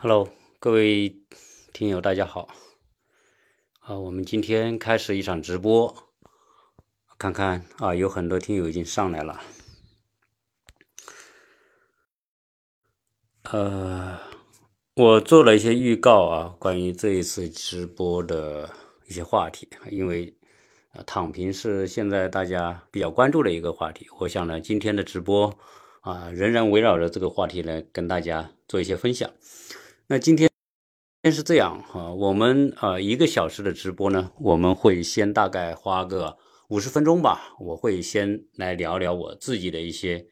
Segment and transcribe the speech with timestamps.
[0.00, 0.28] Hello，
[0.60, 1.12] 各位
[1.72, 2.46] 听友，大家好。
[3.80, 5.92] 啊，我们今天开始一场直播，
[7.18, 9.40] 看看啊，有很多听友已经上来了。
[13.50, 14.20] 呃，
[14.94, 18.70] 我做了一些预告啊，关于这一次直播的
[19.08, 20.32] 一些话题，因为
[20.92, 24.06] 啊，躺平是现在大家比较关注的一个话题。
[24.20, 25.58] 我想呢，今天的直播
[26.02, 29.28] 啊，仍然围绕着这个话题来跟大家做一些分享。
[30.10, 30.50] 那今天
[31.22, 36.38] 先是这样哈，我们呃一个小时的直播呢，我们会先大概花个
[36.70, 40.26] 五十分钟吧，我会先来聊聊我自己的一些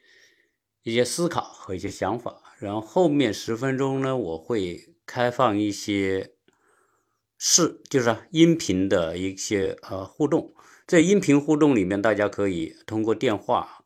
[0.83, 6.33] 一些思考和一些想法，然后后面十分钟呢，我会开放一些
[7.37, 10.55] 视，就是音频的一些呃互动，
[10.87, 13.85] 在音频互动里面，大家可以通过电话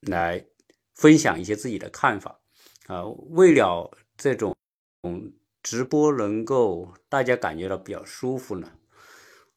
[0.00, 0.44] 来
[0.92, 2.40] 分享一些自己的看法
[2.88, 4.56] 啊，为了这种。
[5.04, 8.72] 嗯直播能够大家感觉到比较舒服呢，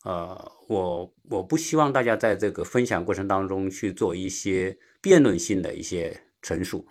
[0.06, 6.88] 呃，我我不希望大家在这个分享过程当中去做一些辩论性的一些陈述，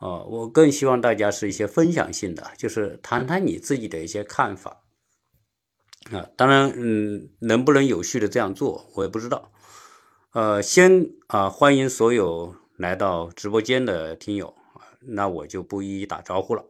[0.00, 4.82] 呃，我更希望大家是一些分享性的，就是谈谈你自己的一些看法，
[6.12, 9.50] 啊，当然，嗯，能不能有序的这样做，我也不知道，
[10.32, 14.54] 呃，先啊，欢迎所有来到直播间的听友，
[15.00, 16.66] 那我就不一一打招呼了。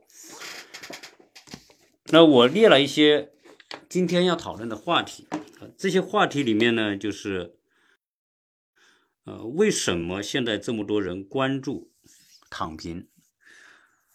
[2.10, 3.32] 那我列了一些
[3.86, 5.26] 今天要讨论的话题，
[5.76, 7.58] 这些话题里面呢，就是
[9.24, 11.92] 呃，为什么现在这么多人关注
[12.48, 13.08] 躺平？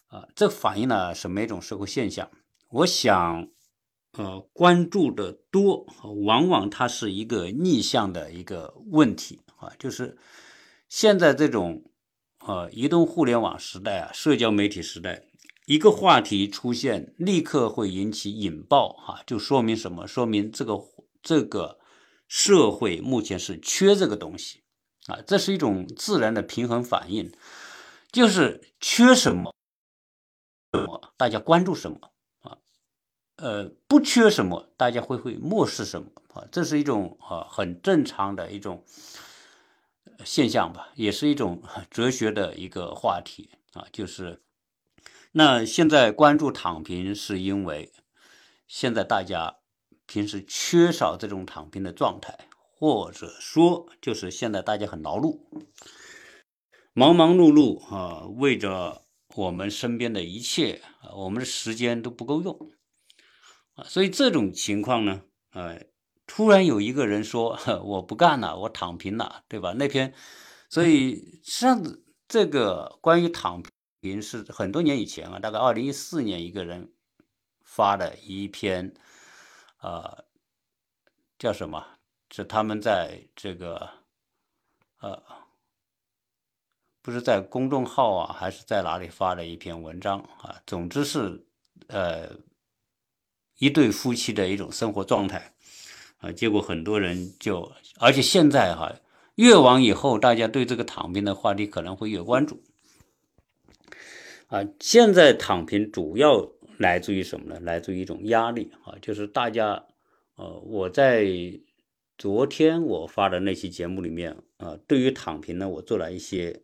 [0.08, 2.28] 啊，这反映了什么一种社会现象？
[2.70, 3.48] 我想，
[4.12, 5.86] 呃，关注的多，
[6.24, 10.16] 往往它是一个逆向的一个问题啊，就是
[10.88, 11.84] 现在这种
[12.40, 15.26] 呃移动互联网时代啊，社交媒体时代。
[15.66, 20.06] 一个话题出现，立刻会引起引爆，哈，就说明什么？
[20.06, 20.78] 说明这个
[21.22, 21.78] 这个
[22.28, 24.62] 社会目前是缺这个东西，
[25.06, 27.32] 啊，这是一种自然的平衡反应，
[28.12, 29.54] 就是缺什么，
[30.72, 31.98] 什么大家关注什么
[32.40, 32.58] 啊，
[33.36, 38.84] 呃，不缺什么，大家会会漠视什么啊，这是一种啊很正常的一种
[40.26, 44.42] 现象吧，也是一种 哲学的一个话题啊，就是。
[45.36, 47.92] 那现在关注躺平，是因为
[48.68, 49.56] 现在大家
[50.06, 52.46] 平时缺少这种躺平的状态，
[52.78, 55.40] 或者说就是现在大家很劳碌，
[56.92, 59.02] 忙忙碌碌啊，为着
[59.34, 60.80] 我们身边的一切，
[61.16, 62.70] 我们的时间都不够用
[63.74, 65.84] 啊，所以这种情况呢，呃，
[66.28, 69.72] 突然有一个人说我不干了，我躺平了，对吧？
[69.72, 70.14] 那篇，
[70.70, 71.82] 所以实际上
[72.28, 73.72] 这个关于躺平
[74.04, 74.22] 平。
[74.22, 76.92] 是很多年以前啊，大概二零一四年一个人
[77.62, 78.94] 发的一篇，
[79.80, 80.24] 呃，
[81.38, 81.84] 叫什么？
[82.30, 83.88] 是他们在这个，
[85.00, 85.22] 呃，
[87.00, 90.60] 不是在公众号啊，还是在哪里发的一篇文章啊？
[90.66, 91.46] 总之是，
[91.86, 92.28] 呃，
[93.58, 95.54] 一对夫妻的一种生活状态
[96.18, 96.32] 啊。
[96.32, 98.92] 结果很多人就，而且现在哈，
[99.36, 102.60] 越往以后，大家对这个躺平的话题可能会越关注。
[104.54, 106.48] 啊，现在躺平主要
[106.78, 107.58] 来自于什么呢？
[107.64, 109.84] 来自于一种压力啊，就是大家，
[110.36, 111.26] 呃，我在
[112.16, 116.62] 昨天我发的那期节目里面啊，对于躺平呢，我做了一些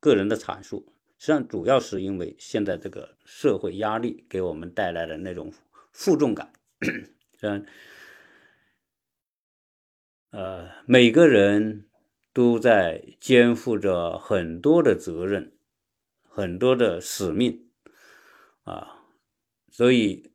[0.00, 0.92] 个人的阐述。
[1.16, 5.52] 实际上，主要是因为现在这个社会压力给我们带来的那种
[5.92, 6.52] 负重感，
[7.40, 7.64] 嗯，
[10.32, 11.86] 呃，每个人
[12.32, 15.52] 都在肩负着很多的责任。
[16.36, 17.68] 很多的使命
[18.64, 19.04] 啊，
[19.70, 20.32] 所以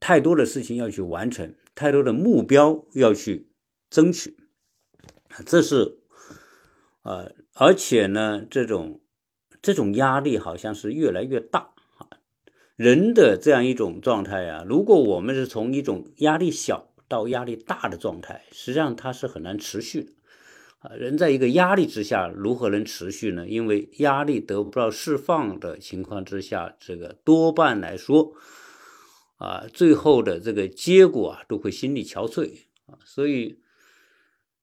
[0.00, 3.48] 太多的事情要去完成，太多的目标要去
[3.88, 4.36] 争取，
[5.46, 6.00] 这是
[7.02, 9.00] 呃，而且呢，这种
[9.62, 12.08] 这种压力好像是越来越大啊。
[12.74, 20.12] 人的这样一种状态啊，如果我们是从一种压力小到压力大的状态，实际上它是很难持续的。
[20.80, 23.46] 啊，人在一个压力之下，如何能持续呢？
[23.46, 28.32] 因为压力得不到释放的情况之下，这个多半来说，
[29.36, 32.96] 啊，最后的这个结果啊，都会心力憔悴啊。
[33.04, 33.60] 所以，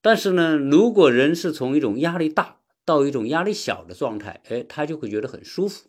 [0.02, 5.88] 但是呢，如果人是从一种压力大到一种压力小的状态，哎，他就会觉得很舒服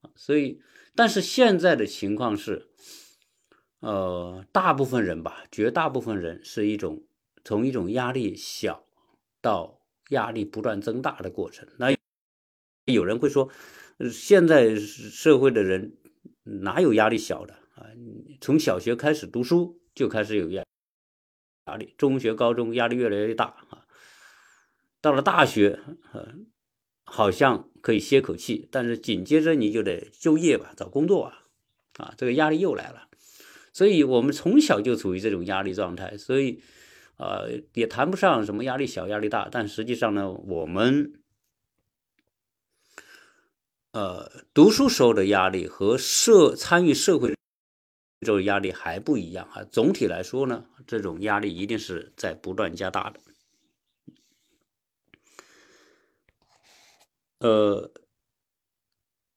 [0.00, 0.10] 啊。
[0.16, 0.60] 所以，
[0.96, 2.66] 但是现在的情况是，
[3.78, 7.04] 呃，大部分人吧，绝大部分人是一种
[7.44, 8.84] 从一种压力小。
[9.40, 11.94] 到压力不断增大的过程，那
[12.86, 13.50] 有人会说，
[14.10, 15.96] 现在社会的人
[16.42, 17.86] 哪有压力小的啊？
[18.40, 20.64] 从小学开始读书就开始有压
[21.66, 23.86] 压力，中学、高中压力越来越大啊。
[25.00, 25.80] 到了大学，
[27.04, 31.46] 好像可以歇口气，但是紧接着你就得就业吧，找工作啊，
[31.98, 33.08] 啊，这个压力又来了。
[33.72, 36.60] 所以我们从小就处于这种压力状态，所以，
[37.20, 41.20] 呃，也谈不上什么压力小、压力大，但实际上呢，我们，
[43.92, 47.34] 呃，读书时候的压力和社参与社会
[48.20, 49.62] 这种压力还不一样啊。
[49.64, 53.20] 总体来说呢，这种压力一定是在不断加大的。
[57.40, 57.92] 呃。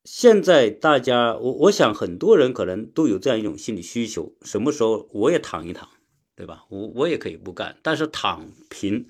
[0.06, 5.88] 现在大家，我我想很多人可能都有这样一种心理需求：什么时候我也躺一躺，
[6.36, 6.64] 对吧？
[6.68, 7.76] 我我也可以不干。
[7.82, 9.08] 但是躺平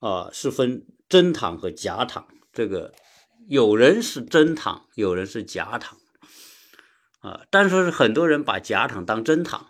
[0.00, 2.26] 啊，是分真躺和假躺。
[2.52, 2.94] 这个
[3.48, 5.98] 有人是真躺，有人是假躺
[7.20, 7.44] 啊。
[7.50, 9.66] 但是很多人把假躺当真躺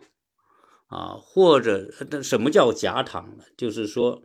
[0.88, 1.90] 啊，或者
[2.22, 3.44] 什么叫假躺呢？
[3.56, 4.22] 就是说，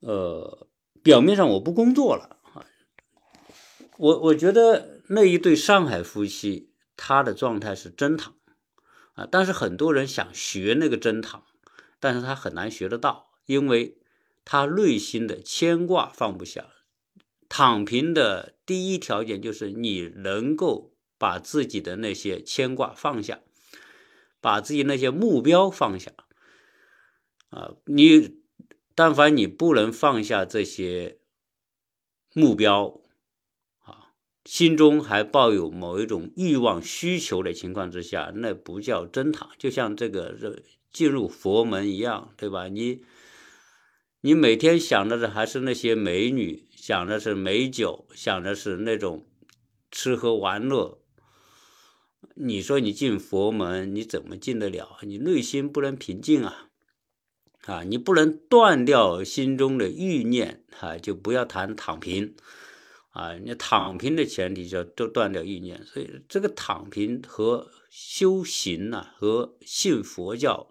[0.00, 0.68] 呃，
[1.02, 2.64] 表面上我不工作了啊，
[3.98, 4.98] 我我觉得。
[5.12, 8.32] 那一对上海夫妻，他的状态是真躺
[9.30, 11.44] 但是很多人想学那个真躺，
[11.98, 13.98] 但是他很难学得到，因为
[14.44, 16.66] 他内心的牵挂放不下。
[17.48, 23.40] 躺平的第一条件就是你能够把自己的那些牵挂放下，
[24.40, 26.12] 把自己那些目标放下
[27.48, 28.38] 啊，你
[28.94, 31.18] 但凡你不能放下这些
[32.32, 33.00] 目标。
[34.44, 42.68] 心中还抱有某一种欲望需求的情况之下，那不叫真躺，就像这个进入佛门一样，对吧？
[42.68, 43.02] 你
[44.22, 49.26] 你每天想的还是那些美女，想的是美酒，想的是那种
[49.90, 50.98] 吃喝玩乐。
[52.34, 54.98] 你说你进佛门，你怎么进得了？
[55.02, 56.68] 你内心不能平静啊！
[57.66, 62.34] 啊，你不能断掉心中的欲念啊，就不要谈躺平。
[63.20, 70.70] 啊，你躺平的前提叫都断掉意念，所以这个躺平和修行呢，和信佛教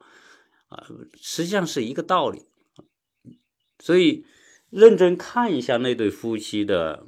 [0.69, 0.87] 啊，
[1.21, 2.47] 实际上是一个道理。
[3.77, 4.25] 所以
[4.71, 7.05] 认真看一下那对夫妻的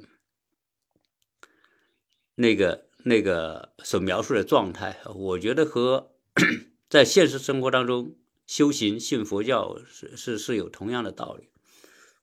[2.36, 6.12] 那个那个所描述的状态，我觉得和
[6.88, 8.14] 在现实生活当中
[8.46, 11.48] 修行信佛教是是是有同样的道理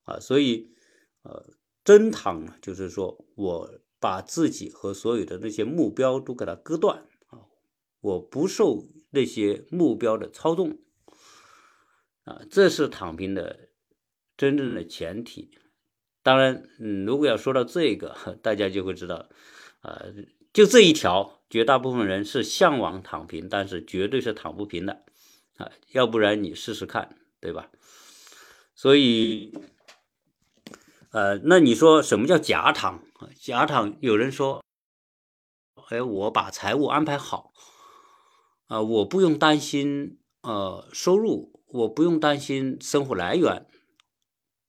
[0.06, 0.72] 啊，所以
[1.24, 1.59] 呃。
[1.90, 7.50] 真躺呢，就是说我把自己和所有的那些目标都给它割断啊，
[8.00, 10.78] 我不受那些目标的操纵
[12.26, 13.70] 啊，这是躺平的
[14.38, 15.50] 真正的前提。
[16.22, 19.28] 当然，嗯，如果要说到这个，大家就会知道，
[19.82, 20.06] 啊，
[20.54, 25.06] 就这一条，绝大部分人是向往躺平，但是绝对是躺不平的
[25.58, 27.72] 啊，要不然你试试看，对吧？
[28.76, 29.52] 所以。
[31.12, 33.04] 呃，那你说什么叫假躺？
[33.42, 34.64] 假躺，有人说，
[35.90, 37.52] 哎，我把财务安排好，
[38.68, 43.66] 啊，我不用担心呃收入，我不用担心生活来源，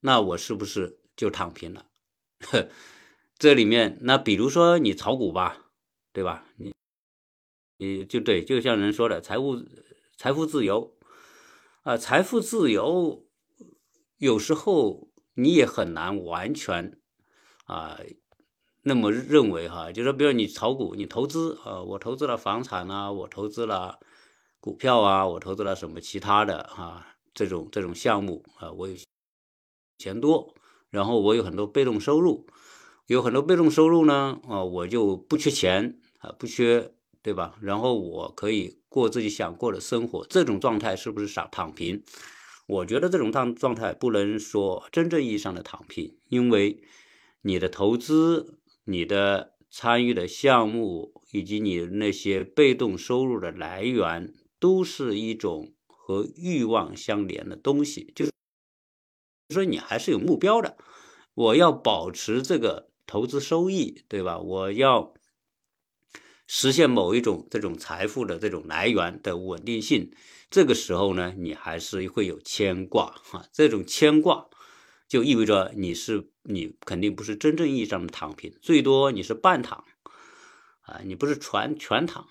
[0.00, 1.84] 那我是不是就躺平了？
[3.36, 5.66] 这里面，那比如说你炒股吧，
[6.14, 6.46] 对吧？
[6.56, 6.72] 你，
[7.76, 9.58] 你就对，就像人说的，财务
[10.16, 10.96] 财富自由，
[11.82, 13.26] 啊，财富自由，
[14.16, 15.09] 有时候。
[15.40, 16.98] 你也很难完全
[17.64, 17.98] 啊
[18.82, 23.98] 那么认为哈，就说比如你炒股，你投资啊，我投资了房产啊，我投资了
[24.58, 28.94] 股票啊，我投资了什么其他的啊这种这种项目啊，我有
[29.98, 30.54] 钱多，
[30.88, 32.46] 然后我有很多被动收入，
[33.06, 37.58] 有很多被动收入呢啊，我就不缺钱啊，不缺对吧？
[37.60, 42.02] 然后我可以过自己想过的生活，这种状态是不是想躺平？
[42.70, 46.82] 我觉得这种状状态不能说真正意义上的躺平，因为
[47.42, 58.12] 你的投资、你的参与的项目以及你那些被动收入的来源，都是一种和欲望相连的东西。
[58.14, 58.30] 就是
[59.50, 60.76] 说，你还是有目标的。
[61.34, 64.38] 我要保持这个投资收益，对吧？
[64.38, 65.12] 我要
[66.46, 70.12] 实现某一种这种财富的这种来源的稳定性。
[70.50, 74.48] 这个时候呢，你还是会有牵挂哈，这种牵挂
[75.08, 79.84] 就意味着你是你肯定不是真正意义上的躺平，最多你是半躺
[80.82, 82.26] 啊，你不是全全躺，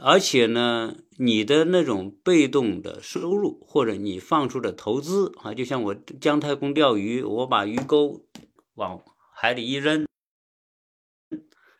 [0.00, 8.26] 而且呢，你的那种被动的收入或者你放出的投资啊，就像我姜太公钓鱼，我把鱼钩
[8.74, 9.00] 往
[9.32, 10.06] 海里一扔，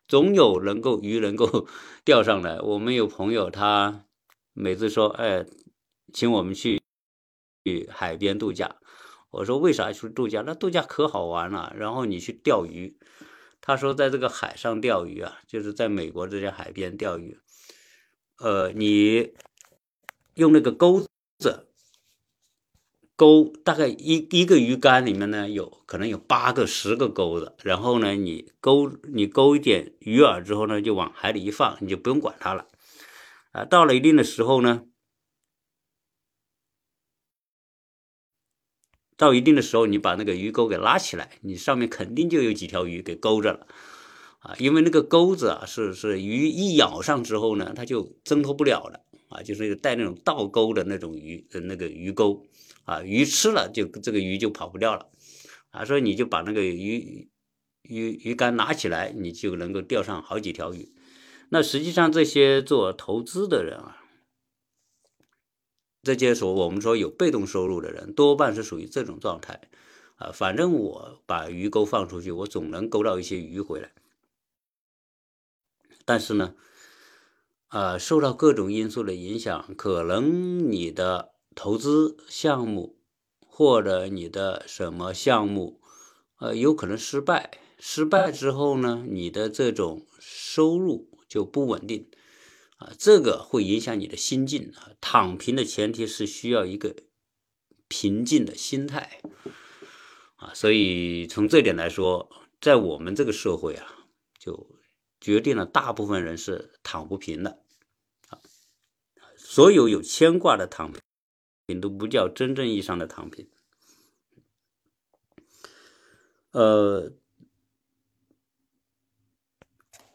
[0.07, 1.67] 总有能够鱼能够
[2.05, 2.61] 钓上来。
[2.61, 4.05] 我们有朋友，他
[4.53, 5.47] 每次说，哎，
[6.13, 6.81] 请我们去
[7.65, 8.77] 去海边度假。
[9.31, 10.43] 我说为啥去度假？
[10.47, 11.73] 那度假可好玩了。
[11.77, 12.99] 然后你去钓鱼，
[13.61, 17.39] 他说在这个海上钓鱼啊，就是在美国这些海边钓鱼，
[18.39, 19.33] 呃，你
[20.35, 21.07] 用那个钩
[21.39, 21.69] 子。
[23.15, 27.55] 钩大概一一个鱼竿里面呢，有可能有八个、十个钩子。
[27.63, 32.67] 然后呢，你钩你钩一点鱼饵之后呢，就往海里一放，你就不用管它了。
[33.53, 34.87] 啊，到了一定的时候呢，
[39.17, 43.67] 到一定的时候，你把那个鱼钩给拉起来，你上面肯定就有几条鱼给勾着了。
[44.41, 49.05] 啊，因为那个钩子啊，是是鱼一咬上之后呢，它就挣脱不了了。
[49.29, 52.45] 啊，就是带那种倒钩的那种鱼的那个鱼钩。
[52.85, 55.09] 啊，鱼吃了就这个鱼就跑不掉了，
[55.71, 57.31] 啊，所以你就把那个鱼
[57.83, 60.93] 鱼鱼竿拿起来，你就能够钓上好几条鱼。
[61.55, 63.99] 那实际上这些做投资的人啊，
[66.03, 69.69] 这些说我们说有被动收入的人，多半是属于这种状态，
[70.17, 73.93] 啊，反正我把鱼钩放出去，我总能勾到一些鱼回来。
[76.07, 76.55] 但是呢，
[77.69, 81.33] 啊，受到各种因素的影响，可能你的。
[81.55, 82.97] 投资项目
[83.39, 85.83] 或者你的什么项目，
[86.39, 87.59] 呃，有可能失败。
[87.79, 92.11] 失败之后呢，你的这种收入就不稳定，
[92.77, 94.91] 啊，这个会影响你的心境啊。
[95.01, 96.95] 躺平的前提是需要一个
[97.89, 99.23] 平静的心态，
[100.37, 102.29] 啊，所以从这点来说，
[102.61, 104.07] 在我们这个社会啊，
[104.39, 104.79] 就
[105.23, 107.63] 决定了大部分人是躺不平的，
[108.29, 108.39] 啊，
[109.39, 111.01] 所有有牵挂的躺平。
[111.81, 113.49] 都不叫真正意义上的躺平。
[116.51, 117.15] 呃，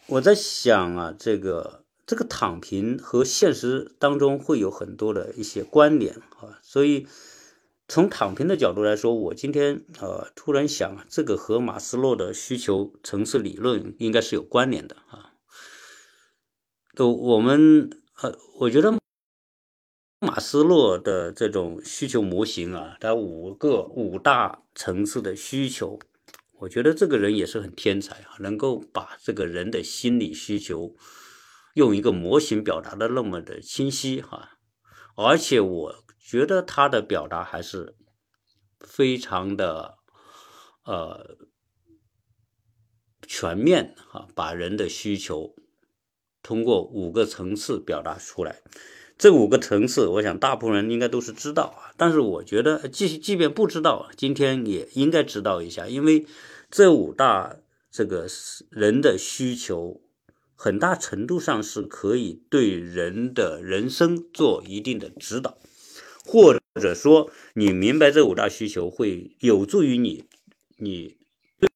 [0.07, 7.07] 我在想啊，这个这个躺平和现实当中会有很多的一些关联啊，所以
[7.87, 15.33] 从躺平的角度来说，我今天呃突然想，这个和马斯洛的需求层次理论应该是有关联的啊。
[16.95, 17.89] 都我们
[18.21, 18.97] 呃，我觉得。
[20.19, 25.99] 马斯洛的这种需求模型啊，他五个五大层次的需求，
[26.59, 30.95] 我觉得这个人也是很天才啊，能够把这个人的心理需求
[31.75, 34.57] 用一个模型表达的那么的清晰哈，
[35.15, 37.95] 而且我觉得他的表达还是
[38.79, 39.97] 非常的
[40.83, 41.37] 呃
[43.27, 45.55] 全面哈，把人的需求
[46.41, 48.61] 通过五个层次表达出来。
[49.17, 51.89] 这五个层次，我想大部分人应该都是知道啊。
[51.97, 56.27] 但是我觉得，即即便不知道，今天也应该知道一下，因为
[56.69, 57.57] 这五大
[57.89, 58.27] 这个
[58.69, 60.01] 人的需求，
[60.55, 65.57] 很大程度上是可以对人的人生做一定的指导，
[66.23, 70.25] 或者说你明白这五大需求会有助于你，
[70.77, 71.17] 你
[71.59, 71.69] 对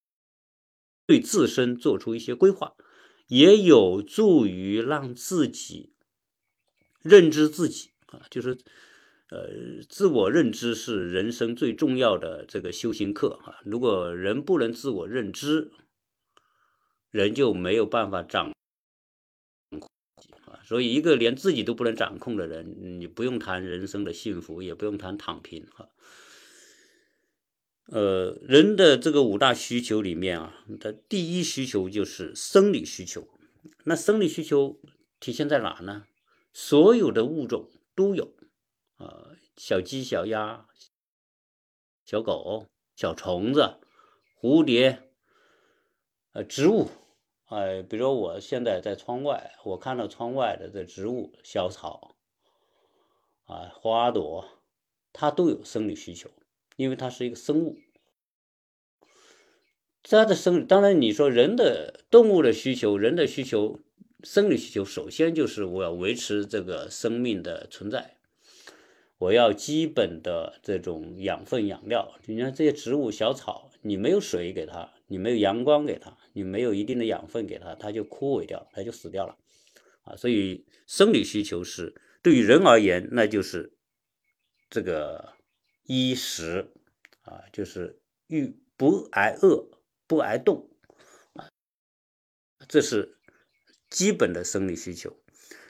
[1.08, 2.74] 对自身做出一些规划，
[3.30, 5.90] 也有助于让自己。
[7.04, 8.58] 认知自己啊，就是，
[9.30, 13.60] 呃，自我认知是人生最重要的这个修行课啊。
[13.64, 15.72] 如果人不能自我认知，
[17.10, 18.52] 人就没有办法掌
[19.72, 19.90] 控
[20.46, 20.60] 啊。
[20.64, 25.90] 所以，一个连自己都不能掌控的人，你不用谈人生的幸福，也不用谈躺平哈。
[27.88, 33.28] 呃，人的这个五大需求里面啊，的第一需求就是生理需求。
[33.84, 34.80] 那生理需求
[35.20, 36.06] 体现在哪呢？
[36.54, 38.34] 所有的物种都有，
[38.98, 40.68] 啊，小鸡、小鸭、
[42.06, 43.80] 小狗、小虫子、
[44.40, 45.10] 蝴蝶，
[46.34, 46.90] 呃，植物，
[47.46, 52.16] 哎，比如说我现在在窗外，我看到窗外的这植物、小草，
[53.46, 54.46] 啊，花朵，
[55.14, 56.30] 它都有生理需求，
[56.76, 57.78] 因为它是一个生物。
[60.04, 63.80] 它的生，当然你说人的、动物的需求，人的需求。
[64.24, 68.18] 生理需求首先就是我要维持这个生命的存在，
[69.18, 72.20] 我要基本的这种养分养料。
[72.26, 79.38] 你看这些植物小草，你没有水给它，你没有阳光给它，你没有一定的养分给它，它就枯萎掉，它就死掉了。
[80.04, 83.74] 啊，所以生理需求是对于人而言，那就是
[84.70, 85.34] 这个
[85.84, 86.72] 衣食
[87.22, 89.68] 啊，就是欲不挨饿，
[90.06, 90.70] 不挨冻
[91.34, 91.50] 啊，
[92.68, 93.18] 这是。
[93.92, 95.18] 基本的生理需求，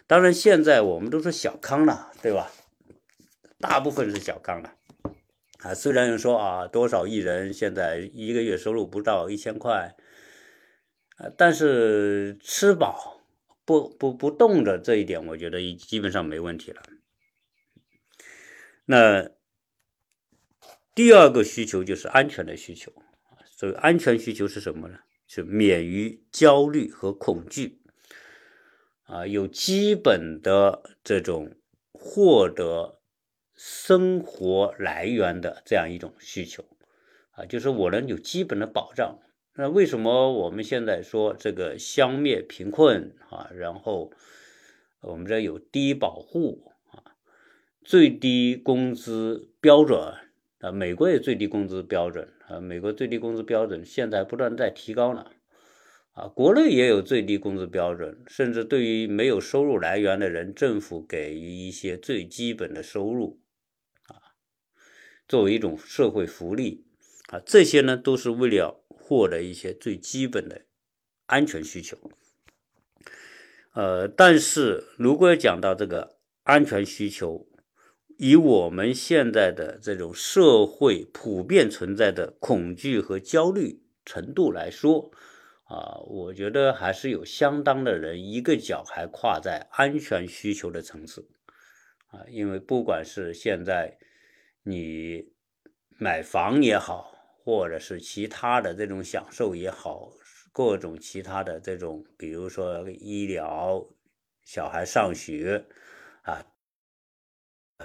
[0.05, 2.51] 当然现在我们都是小康了，对吧？
[3.59, 4.75] 大部分是小康了
[5.57, 5.73] 啊。
[5.73, 9.95] 虽然说啊，多少亿人现在一个月收入不到一千块，
[11.17, 13.21] 呃，但是吃饱
[13.65, 16.83] 不不不动的这一点，我觉得基本上没问题了。
[18.85, 19.31] 那
[20.93, 22.93] 第二个需求就是安全的需求
[23.49, 24.99] 所以安全需求是什么呢？
[25.25, 27.80] 是免于焦虑和恐惧
[29.11, 31.51] 啊，有基本的这种
[31.91, 33.01] 获得
[33.53, 36.63] 生活来源的这样一种需求
[37.31, 39.19] 啊，就是我能有基本的保障。
[39.55, 43.51] 那为什么我们现在说这个消灭贫困啊？
[43.53, 44.13] 然后
[45.01, 47.03] 我们这有低保户啊，
[47.83, 49.99] 最低工资标准
[50.59, 55.25] 啊，美国也最低工资标准啊，美国最低工资标准现在不断在提高呢
[56.13, 63.41] 啊，国内也有最低工资标准，甚至对于没有收入来源的人，政府给予一些最基本的收入
[64.07, 64.35] 啊，
[65.27, 66.85] 作为一种社会福利
[67.29, 68.77] 啊，这些呢都是为了。
[69.03, 70.61] 获得一些最基本的
[71.25, 71.97] 安全需求，
[73.73, 77.45] 呃，但是如果讲到这个安全需求，
[78.17, 85.11] 以我们现在的这种社会普遍存在的恐惧和焦虑程度来说，
[85.71, 91.29] 啊，我觉得还是有相当的人一个脚还跨在安全需求的层次，
[92.09, 93.97] 啊，因为不管是现在
[94.63, 95.31] 你
[95.97, 97.09] 买房也好。
[97.43, 100.11] 或者是其他的这种享受也好，
[100.53, 103.83] 各种其他的这种，比如说医疗、
[104.45, 105.65] 小孩上学
[106.21, 106.45] 啊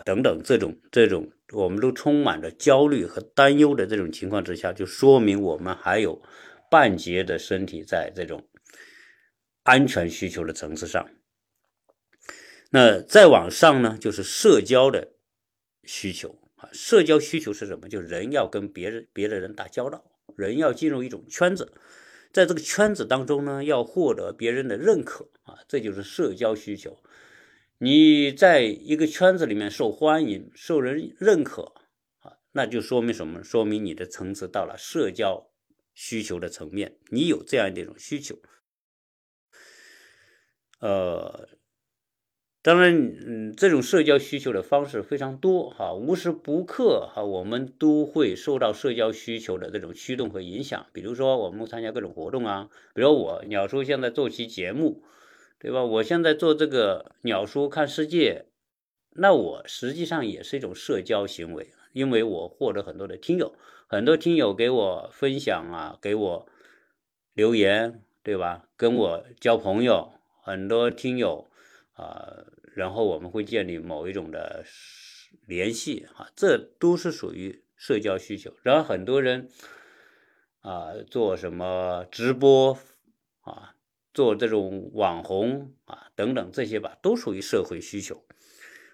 [0.05, 6.21] 等等，这种这种，我们都充满着焦虑和担忧的这种情况之下，就说明我们还有
[6.71, 8.49] 半截的身体在这种
[9.63, 11.09] 安全需求的层次上。
[12.71, 15.13] 那再往上呢，就是社交的
[15.85, 16.41] 需求。
[16.57, 17.87] 啊，社交需求是什么？
[17.87, 20.05] 就人要跟别人、别的人打交道，
[20.37, 21.75] 人要进入一种圈子，
[22.33, 27.03] 在这个圈子当中呢，要获得别人的认可啊，这就是社交需求。
[27.77, 31.75] 你在一个圈子里面受欢迎、受人认可
[32.21, 33.45] 啊，那就说明什么？
[33.45, 35.51] 说明你的层次到了社交
[35.97, 38.37] 需求的层面，你有这样的一种需求，
[40.79, 41.49] 呃。
[42.63, 50.85] 当然，嗯，这种社交需求的方式非常多哈，无时不刻哈，我们都会受到社交需求的这种驱动和影响。
[50.93, 55.05] 比如说，我们参加各种活动啊，比如我鸟叔现在做期节目，
[55.61, 55.85] 对吧？
[55.85, 58.47] 我现在做这个鸟叔看世界，
[59.11, 63.55] 那我实际上也是一种社交行为，因为我获得很多的听友，
[63.89, 66.49] 很多听友给我分享啊，给我
[67.35, 68.69] 留言，对吧？
[68.77, 71.49] 跟我交朋友，很多听友
[71.93, 72.47] 啊。
[72.75, 74.65] 然后我们会建立某一种的
[75.47, 78.53] 联系啊，这都是属于社交需求。
[78.65, 79.49] 然后很多人
[80.61, 82.77] 啊，做什么直播
[83.43, 83.77] 啊，
[84.13, 88.25] 做这种网红啊等等这些吧，都属于社会需求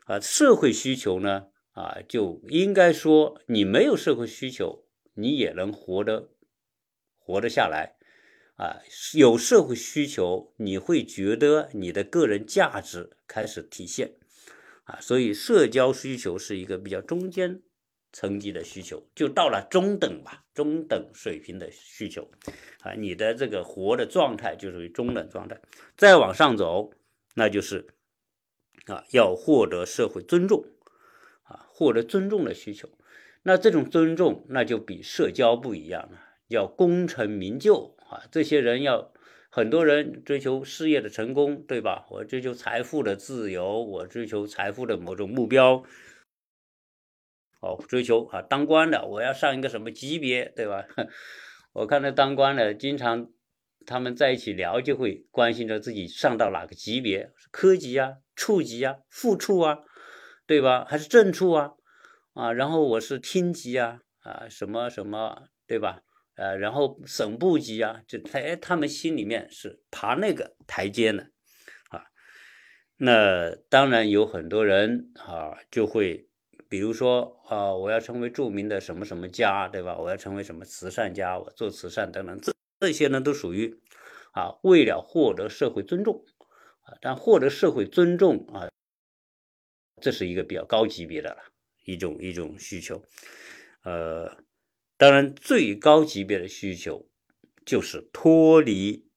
[0.05, 0.21] 啊。
[0.21, 6.31] 社会需求呢啊，就应该说你没有社会需求，你也能活得
[7.19, 7.97] 活得下来。
[8.57, 8.81] 啊，
[9.15, 14.13] 有社会需求，你会觉得你的个人价值开始体现，
[14.85, 17.63] 啊，所以社交需求是一个比较中间
[18.13, 22.31] 层级的需求，就到了中等吧，中等水平的需求，
[22.83, 25.61] 啊，你的这个活的状态就属于中等状态，
[25.97, 26.93] 再往上走，
[27.35, 27.89] 那就是
[28.87, 30.65] 啊，要获得社会尊重，
[31.53, 32.89] 啊，获得尊重的需求，
[33.43, 37.95] 那这种尊重那就比社交不一样了，要功成名就。
[38.09, 39.13] 啊，这些人要
[39.51, 42.07] 很多人追求事业的成功，对吧？
[42.11, 45.83] 我追求财富的自由，我追求财富的某种目标，
[47.61, 50.87] 哦，追求啊，当官的我要上一个什么级别，对吧？
[51.73, 53.31] 我看那当官的经常
[53.87, 59.79] 他们在一起聊，就会关心着自己上到哪个级别，科级啊、处级啊、副处啊，
[60.47, 60.85] 对吧？
[60.89, 61.73] 还是正处啊？
[62.35, 66.01] 啊，然后我是厅级啊，啊，什么什么，对吧？
[66.35, 71.25] 呃，然后省部级啊，就他哎，他们心里面是爬那个台阶呢，
[71.91, 72.07] 啊，
[72.97, 76.27] 那当然有很多人啊，就会
[76.71, 79.99] 比如说啊，我要成为著名的什么什么家，对吧？
[79.99, 83.79] 我要成为什么慈善家，我做慈善等等，这这些呢都属于
[84.33, 86.25] 啊，为了获得社会尊重
[86.81, 88.71] 啊，但获得社会尊重啊，
[90.03, 91.39] 这是一个比较高级别的了
[91.85, 93.03] 一种一种需求，
[93.85, 94.37] 呃。
[94.99, 97.09] 当然，最高级别的需求
[97.67, 99.09] 就是脱离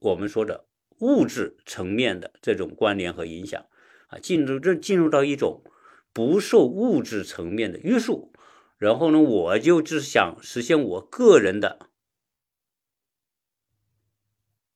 [0.00, 0.66] 我们说的
[0.98, 3.64] 物质层面的这种关联和影响
[4.08, 5.62] 啊，进入这进入到一种
[6.12, 8.34] 不受物质层面的约束，
[8.76, 11.88] 然后呢，我就只想实现我个人的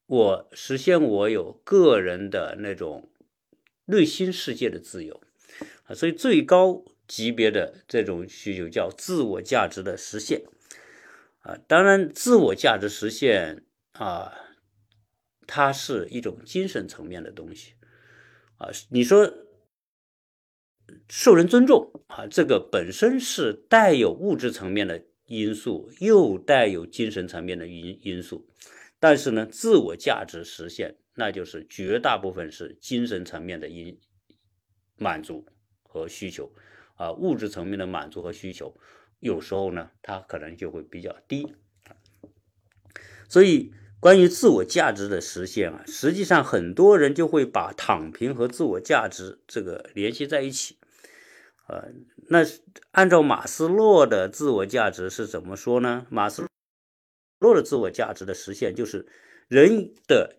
[0.07, 3.11] 我实现我有个人的那种
[3.87, 5.21] 内心世界的自由
[5.85, 10.43] 啊，所以最高级别的这种需求叫自我价值的实现
[11.41, 11.57] 啊。
[11.67, 14.33] 当然，自我价值实现啊，
[15.47, 17.75] 它是一种精神层面的东西
[18.59, 18.69] 啊。
[18.91, 19.33] 你说
[21.09, 28.49] 受人尊重啊，这个本身是带有物质层面的因素，又带有精神层面的因因素。
[28.99, 33.99] 但是呢，自我价值实现，那就是绝大部分是精神层面的因
[34.97, 35.47] 满足
[35.83, 36.53] 和需求，
[36.95, 38.75] 啊，物质层面的满足和需求，
[39.21, 41.55] 有时候呢，它可能就会比较低。
[43.29, 50.79] 所以，关于自我价值的实现啊，实际上很多人就会把躺平和自我价值这个联系在一起。
[51.67, 51.89] 呃，
[52.29, 52.39] 那
[52.93, 56.07] 按照马斯洛的自我价值是怎么说呢？
[56.09, 56.46] 马斯。
[57.39, 59.07] 弱的自我价值的实现，就是
[59.49, 60.37] 人的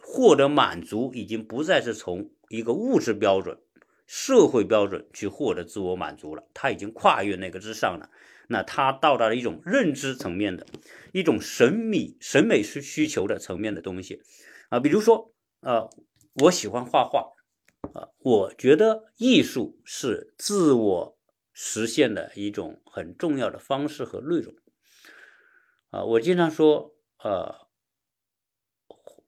[0.00, 3.58] 获得满足，已经不再是从一个物质标准、
[4.06, 8.10] 社会标准去获得自我满足了，他已经跨越那个之上了。
[8.48, 10.66] 那他到达了一种认知层面的
[11.12, 14.22] 一种审美、审美需需求的层面的东西
[14.70, 15.88] 啊，比如说，呃，
[16.42, 17.32] 我喜欢画画
[17.94, 21.18] 啊，我觉得艺术是自我
[21.52, 24.52] 实现的一种很重要的方式和内容。
[25.90, 27.66] 啊，我经常说，呃，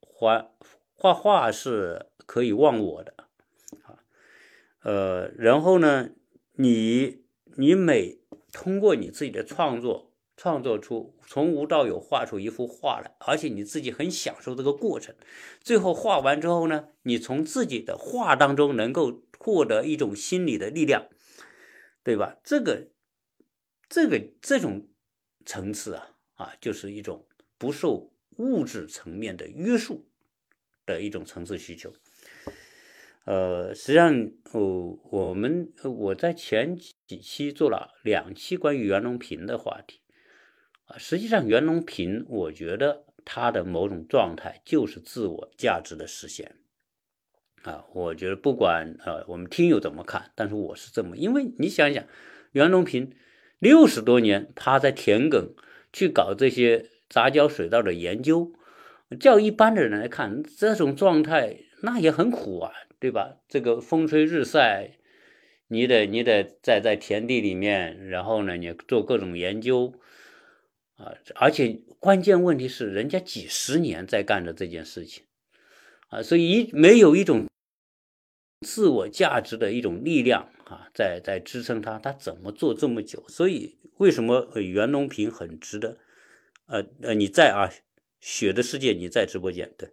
[0.01, 0.53] 画
[0.93, 3.15] 画画是可以忘我的，
[3.83, 3.99] 啊，
[4.83, 6.11] 呃，然后呢，
[6.53, 7.25] 你
[7.57, 8.21] 你每
[8.53, 15.17] 通过你自己的创作，创作出从无到有画出一幅画来，而且你自己很享受这个过程，
[15.61, 21.09] 最后画完之后呢，你从自己的画当中能够获得一种心理的力量，
[22.05, 22.37] 对吧？
[22.45, 22.91] 这个
[23.89, 24.87] 这个这种
[25.45, 26.11] 层次啊。
[26.35, 27.27] 啊，就是一种
[27.59, 30.09] 不受物质层面的约束
[30.87, 31.93] 的一种层次需求。
[33.25, 40.01] 呃，实际上，哦，我们我在前几期做了两期关于袁隆平的话题。
[40.87, 46.57] 啊，实际上，袁隆平，我觉得他的某种状态就是自我价值的实现。
[47.63, 52.05] 啊，我觉得不管呃我们听友怎么看，但是我是这么，因为你想想，
[52.51, 53.15] 袁隆平
[53.61, 55.55] 六十多年他在田埂。
[55.93, 58.53] 去搞这些杂交水稻的研究，
[59.21, 63.37] 叫一般的人来看，这种状态那也很苦啊，对吧？
[63.47, 64.93] 这个风吹日晒，
[65.69, 69.93] 你得你得在在田地里面，然后呢，你做各种研究
[70.97, 75.25] 啊，而且关键问题是，人家几十年在干着这件事情
[76.09, 77.47] 啊，所以一没有一种
[78.67, 83.23] 自我价值的一种力量啊，在在支撑他，他怎么做这么久？
[83.29, 83.77] 所以。
[83.99, 85.99] 为什么袁隆平很值得？
[86.67, 87.71] 呃呃，你在啊，
[88.21, 89.91] 雪的世界你在直播间对。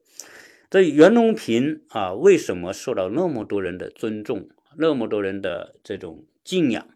[0.69, 6.87] 这袁隆平啊，为什么受到那么多人的尊重，那么多人的这种敬仰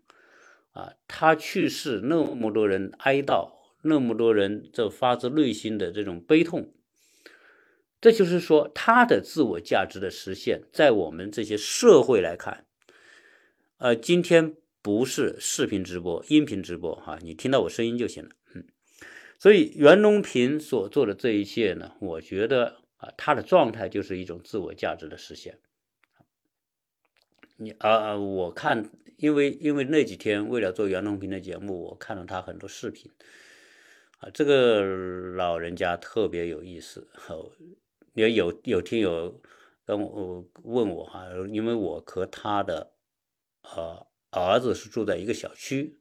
[0.71, 0.93] 啊？
[1.07, 6.71] 他去世，那么多人哀悼，那么多人这发自内心的这种悲痛。
[7.99, 12.65] 这就是说，他的自我价值的实现，在我们这些社会来看，
[13.77, 14.55] 呃，今天。
[14.83, 18.31] 不是视频直播、音频直播哈，你听到我声音就行了。
[18.53, 18.65] 嗯，
[19.39, 25.57] 所以袁隆平所做的这一切呢，我觉得啊，他的状态就是一种自我价值的实现。
[27.55, 33.09] 你啊，我看，因为因为那几天为了做袁隆平的节目，我看了他很多视频
[34.17, 34.83] 啊，这个
[35.37, 37.07] 老人家特别有意思。
[38.15, 39.41] 也有有听友
[39.85, 42.91] 跟我问我哈，因为我和他的
[43.61, 44.05] 呃。
[44.33, 45.97] 儿子是住在一个小区，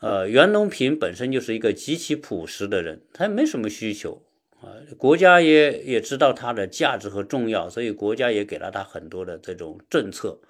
[0.00, 4.22] 呃，袁隆平本身就是一个极其朴实的人，他没什么需求
[4.60, 10.40] 啊，国家也也知道他的价值和重要，所以国家也给了他很多的这种政策，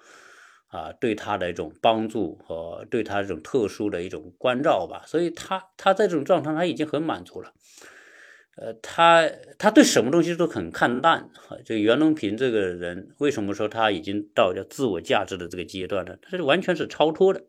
[0.67, 7.53] 啊，对他的一种帮助和对他这种特殊的一种关照吧，所以他他在这种状态他已经很满足了。
[8.61, 11.31] 呃，他他对什么东西都很看淡。
[11.65, 16.15] 就袁隆平这个人，为什么说他已经到了自我价值的这个阶段呢？
[16.21, 17.43] 他是完全是超脱的。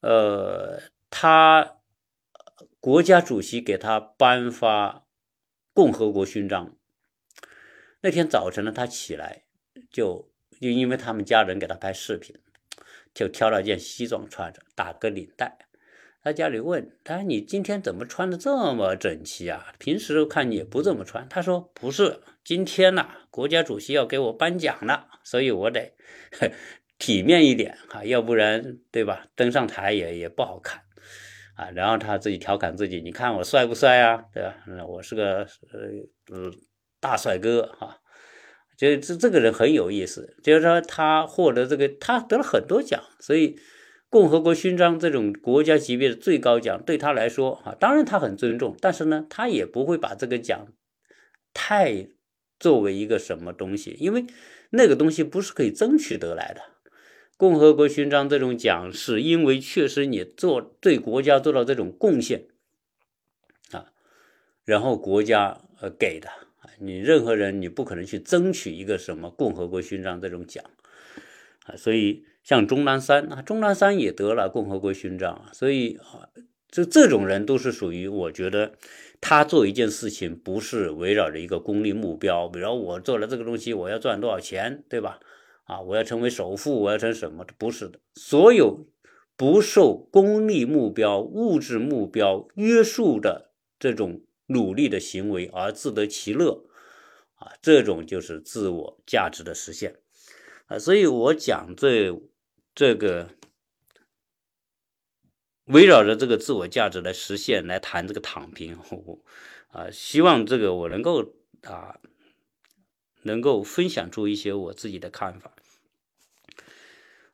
[0.00, 1.78] 呃，他
[2.78, 5.04] 国家主席给他颁发
[5.74, 6.76] 共和国勋章，
[8.02, 9.42] 那天早晨呢，他起来
[9.90, 12.36] 就就因为他们家人给他拍视频，
[13.12, 15.58] 就挑了件西装穿着，打个领带。
[16.22, 19.74] 他家里问他：“你今天怎么穿的这么整齐啊？
[19.78, 25.92] 平时看你也不这么穿。”他说：“不是，今天呐，国家主席要给我颁奖了，所以我得
[26.98, 29.26] 体面一点啊，要不然对吧？
[29.34, 30.82] 登上台也也不好看
[31.56, 34.22] 啊，然后他自己调侃自己，你看我帅不帅啊？
[34.32, 34.54] 对吧？
[34.86, 35.38] 我是个
[35.72, 36.52] 呃呃
[37.00, 37.98] 大帅哥啊。
[38.78, 43.56] 就这这个人很有意思，就是说他获得这个，他得了很多奖，所以
[44.12, 50.66] 共和国勋章这种国家级别的最高奖对他来说啊，当然他很尊重，但是呢，他也不会把这个奖
[51.54, 52.08] 太
[52.60, 54.26] 作为一个什么东西，因为
[54.68, 56.60] 那个东西不是可以争取得来的。
[57.38, 62.48] 共和国勋章这种奖是因为确实你做对国家做到这种贡献
[63.70, 63.94] 啊，
[64.66, 66.28] 然后国家呃给的，
[66.80, 70.62] 你任何人你不可能去争取一个什么共和国勋章这种奖
[71.64, 76.28] 啊，所以像钟南山啊，钟南山也得了共和国勋章，所以啊，
[76.68, 78.72] 这这种人都是属于我觉得
[79.20, 85.20] 他做一件事情不是围绕着一个功利目标，比如我做了这个东西我要赚多少钱，对吧？
[85.64, 85.80] 啊！
[85.80, 87.46] 我要成为首富，我要成什么？
[87.56, 88.88] 不是的，所有
[89.36, 96.64] 不受功利目标、物质目标约束的这种努力的行为而自得其乐，
[97.36, 99.94] 啊，这种就是自我价值的实现，
[100.66, 102.12] 啊，所以我讲这
[102.74, 103.30] 这个
[105.64, 108.78] 围绕着这个自我价值来实现来谈这个躺平，
[109.68, 111.98] 啊，希望这个我能够啊。
[113.24, 115.52] 能够分享出一些我自己的看法。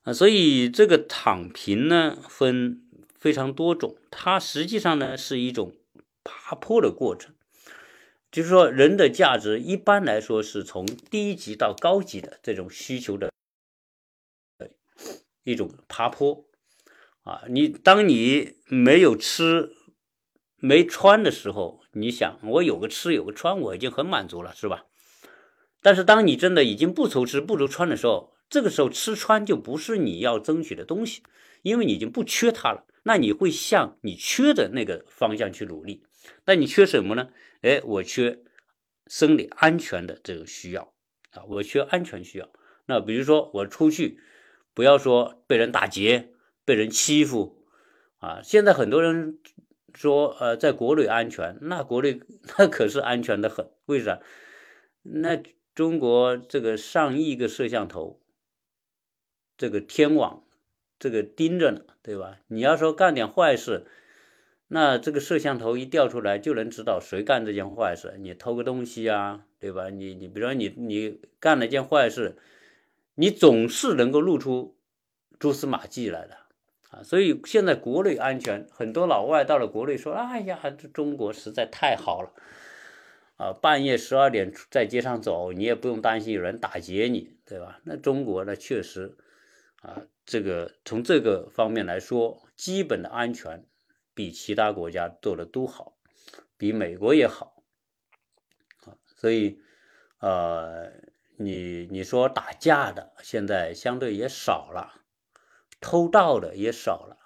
[0.03, 2.83] 啊，所以这个躺平呢分
[3.19, 5.73] 非常多种，它实际上呢是一种
[6.23, 7.35] 爬坡的过程，
[8.31, 13.33] 就是说人的价值一般来说是从低级到高级的这种需求的
[15.51, 16.45] 一种爬坡
[17.23, 19.73] 啊，你当你没有吃
[20.57, 24.85] 没穿的时候，你想我有个吃有个穿，我已经很满足了，是吧？
[25.81, 31.23] 但是，当你真的已经不愁吃不愁穿的时候，这个时候吃穿就不是你要争取的东西，
[31.63, 32.85] 因为你已经不缺它了。
[33.05, 36.05] 那你会向你缺的那个方向去努力。
[36.45, 37.31] 那你缺什么呢？
[37.63, 38.41] 哎，我缺
[39.07, 40.93] 生理安全的这个需要
[41.31, 42.51] 啊，我缺安全需要。
[42.87, 44.21] 那比如说我出去，
[44.79, 46.29] 不要说被人打劫、
[46.65, 47.65] 被人欺负
[48.19, 48.39] 啊。
[48.45, 49.41] 现在很多人
[49.93, 52.21] 说，呃，在国内安全，那国内
[52.57, 53.69] 那可是安全的很。
[53.87, 54.21] 为啥？
[55.03, 55.43] 那。
[55.75, 58.21] 中国这个上亿个摄像头，
[59.57, 60.43] 这个天网，
[60.99, 62.41] 这个盯着呢，对吧？
[62.49, 63.87] 你要说干点坏事，
[64.67, 68.17] 那这个摄像头一调出来，就能知道谁干这件坏事。
[68.19, 69.89] 你偷个东西啊，对吧？
[69.91, 72.37] 你你比如说你你干了件坏事，
[73.19, 74.79] 你总是能够露出
[75.41, 76.37] 蛛丝马迹来的
[76.91, 77.03] 啊。
[77.03, 82.33] 所以现在国内安全，很多老外到了国内说：“哎呀，这中国实在太好了。”
[83.39, 87.81] 啊，半夜十二点在街上走，你也不用担心有人打劫你，对吧？
[87.85, 89.17] 那中国呢，确实，
[89.81, 93.65] 啊，这个从这个方面来说，基本的安全
[94.13, 95.97] 比其他国家做的都好，
[96.57, 97.63] 比美国也好，
[99.15, 99.61] 所以，
[100.19, 100.91] 呃，
[101.39, 105.03] 你你说打架的现在相对也少了，
[105.81, 107.17] 偷盗的也少了，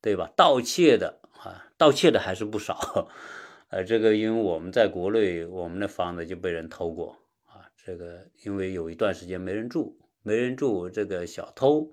[0.00, 0.30] 对吧？
[0.36, 3.10] 盗窃的啊，盗窃的还是不少。
[3.70, 7.68] 呃，这个因为我们在国内，我们的房子就被人偷过啊。
[7.76, 11.92] 这个因为有一段时间没人住，没人住，这个小偷，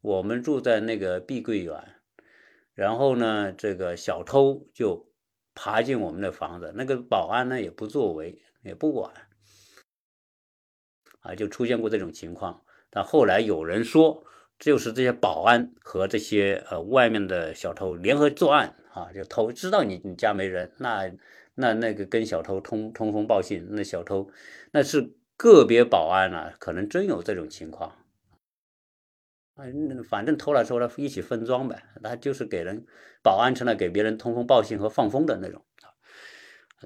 [0.00, 1.96] 我们住在那个碧桂园，
[2.72, 5.12] 然后呢，这个小偷就
[5.54, 9.12] 爬进我们的房子，那个保安呢也不作为，也不管，
[11.24, 12.62] 啊，就出现过这种情况。
[12.88, 14.22] 但后来有人说，
[14.60, 18.76] 就是这些保安和这些呃外面的小偷联合作案。
[18.94, 21.10] 啊，就偷知道你你家没人，那
[21.56, 24.30] 那那个跟小偷通通风报信，那小偷
[24.70, 27.96] 那是个别保安啊，可能真有这种情况。
[29.56, 32.86] 嗯，反正偷了偷了一起分赃呗，那就是给人
[33.20, 35.64] 保安成了给别人通风报信和放风的那种。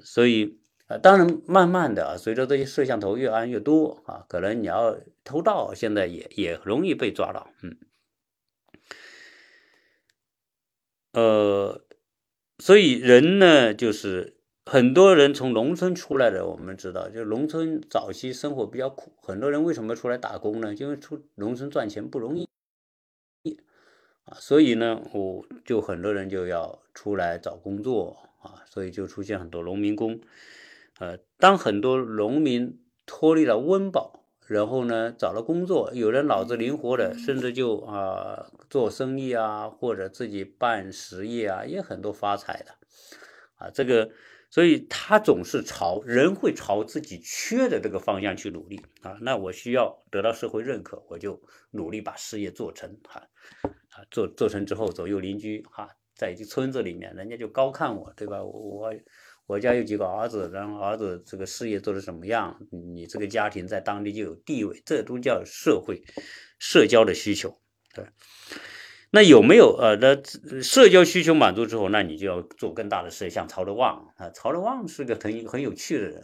[0.01, 7.77] 所以啊，当然慢慢的啊，随着这些摄像头越安越多啊，可能你要偷盗，现在也也容易被抓到，嗯，
[11.13, 11.85] 呃。
[12.61, 19.13] 所以人呢，就是很多人从农村出来的，我们知道，就农村早期生活比较苦。
[19.21, 20.75] 很多人为什么出来打工呢？
[20.75, 22.49] 因为出农村赚钱不容易，
[24.33, 30.19] 所以呢，我就很多人就要出来找工作啊，所以就出现很多农民工。
[30.99, 34.17] 呃，当很多农民脱离了温饱。
[34.47, 42.71] 然后呢，找了工作，有人脑子灵活的，甚至就啊做生意啊，或者自己办实业啊，也很多发财的，
[43.57, 44.09] 啊，这个，
[44.49, 49.19] 所以他总是朝人会朝自己缺的这个方向去努力啊。
[49.21, 53.21] 那我需要得到社会认可，我就努力把事业做成，哈，
[53.61, 58.43] 啊，做做成之后，左右邻居哈，在一个村子里面，人家就高看我，对吧？
[58.43, 58.91] 我
[59.49, 62.55] 我家有几个儿子，然后儿子这个事业做的什么样，
[62.93, 66.03] 你这个家庭在当地就有地位，这都叫社会
[66.59, 67.59] 社交的需求，
[67.95, 68.05] 对。
[69.09, 76.23] 那有没有呃，那社交需求满足之后，那你就要做更大的事，像曹德旺啊，曹德旺是个很很有趣的人。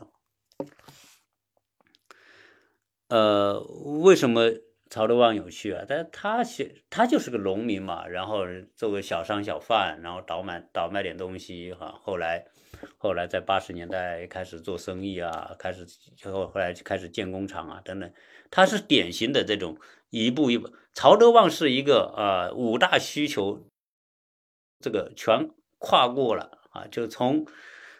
[3.07, 3.59] 呃，
[4.03, 4.51] 为什么
[4.87, 5.83] 曹德旺有趣啊？
[5.87, 8.43] 但他写他就是个农民嘛，然后
[8.75, 11.99] 做个小商小贩，然后倒卖倒卖点东西哈。
[12.03, 12.45] 后来
[12.97, 15.85] 后来在八十年代开始做生意啊，开始
[16.25, 18.11] 后后来就开始建工厂啊等等。
[18.49, 19.77] 他是典型的这种
[20.09, 20.71] 一步一步。
[20.93, 23.67] 曹德旺是一个呃五大需求，
[24.79, 27.45] 这个全跨过了啊，就从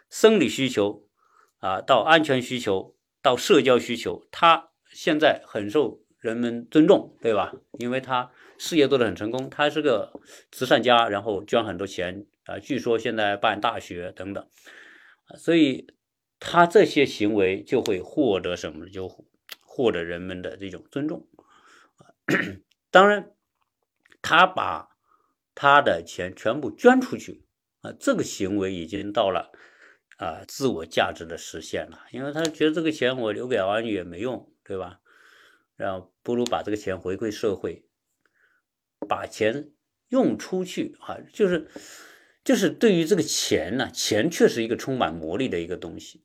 [0.08, 1.06] 生理需求
[1.58, 7.52] 啊到安全需求到社交需求，他现在很受人们尊重，对吧？
[7.78, 10.18] 因为他事业做得很成功，他是个
[10.50, 14.48] 慈善家，然后捐很多钱啊，据说现在办大学等等，
[15.36, 15.94] 所以
[16.38, 18.88] 他这些行为就会获得什么？
[18.88, 19.26] 就
[19.60, 21.28] 获得人们的这种尊重
[22.90, 23.34] 当然，
[24.22, 24.96] 他把
[25.54, 27.44] 他的钱全部捐出去
[27.82, 29.52] 啊，这个行为已经到了
[30.16, 32.06] 啊自我价值的实现了。
[32.10, 35.00] 因为他觉得这个钱我留给儿女也没用，对吧？
[35.76, 37.86] 然后不如把这个钱回馈社会，
[39.06, 39.72] 把钱
[40.08, 41.68] 用出去啊，就是
[42.46, 46.22] 就是对于这个钱呢，钱确实一个充满魔力的一个东西。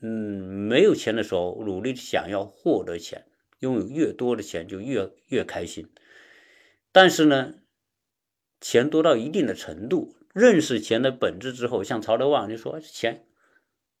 [0.00, 3.26] 嗯，没有钱的时候，努力想要获得钱。
[3.60, 5.88] 拥有越多的钱就越越开心，
[6.92, 7.54] 但是呢，
[8.60, 13.24] 钱多到一定的程度，认识钱的本质之后，像曹德旺就说钱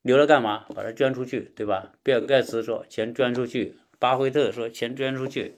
[0.02, 0.66] 留着干嘛？
[0.74, 1.92] 把它捐出去，对吧？
[2.02, 5.54] 比尔盖茨说钱捐出去，巴菲特说钱捐出去，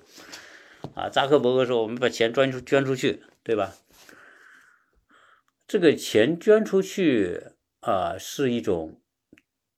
[0.94, 3.74] 啊，扎克伯格说我们把钱捐出捐出去，对吧？
[5.68, 7.42] 这个钱捐出去
[7.80, 9.00] 啊，是一种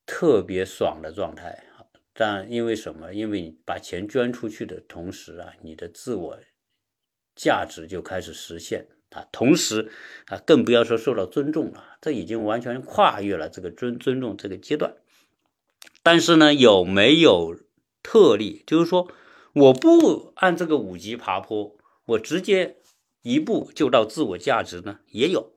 [0.04, 1.64] 特别爽的状态。
[2.12, 3.14] 但因为什么？
[3.14, 6.38] 因为你把钱捐出去的同时啊，你的自我
[7.34, 9.26] 价值就开始实现啊。
[9.32, 9.90] 同时
[10.26, 14.96] 啊，更不要说受到尊重了，这已经完全跨越了这个尊尊重这个阶段。
[16.02, 17.56] 但是呢，有没有
[18.02, 18.62] 特例？
[18.66, 19.10] 就是说，
[19.54, 22.76] 我不按这个五级爬坡，我直接
[23.22, 25.00] 一步就到自我价值呢？
[25.06, 25.54] 也有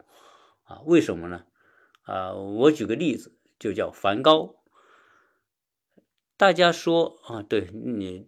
[0.72, 0.82] 啊。
[0.86, 1.46] 为什么呢？
[2.04, 4.56] 啊，我举个例子，就叫梵高。
[6.38, 8.28] 大家说啊，对你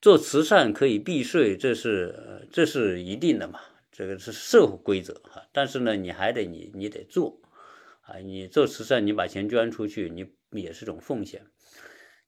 [0.00, 5.46] 做慈善可以避税，这是这是一定的嘛，这个是社会规则哈。
[5.52, 7.40] 但是呢，你还得你你得做
[8.02, 10.26] 啊，你做慈善，你把钱捐出去，你
[10.60, 11.46] 也是种奉献。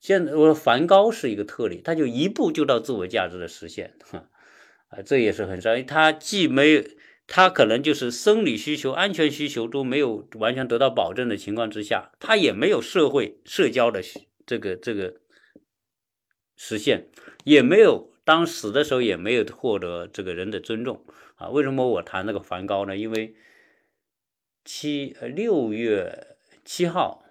[0.00, 4.30] 现在我说梵高是一个特例，他就一步就到自我价值的实现，哈
[4.88, 5.70] 啊，这也是很少。
[5.82, 6.82] 他既没有，
[7.26, 14.02] 他可能就是生理需求、安全需求都没有完全得到保证的情况之下，他也没有社会社交的。
[14.46, 15.14] 这个这个
[16.54, 17.08] 实现
[17.44, 21.02] 也没有，当死的时候也没有获得这个人的尊重
[21.36, 21.48] 啊！
[21.48, 22.94] 为什么我谈那个梵高呢？
[22.94, 23.34] 因为
[24.66, 27.24] 七呃六月七号，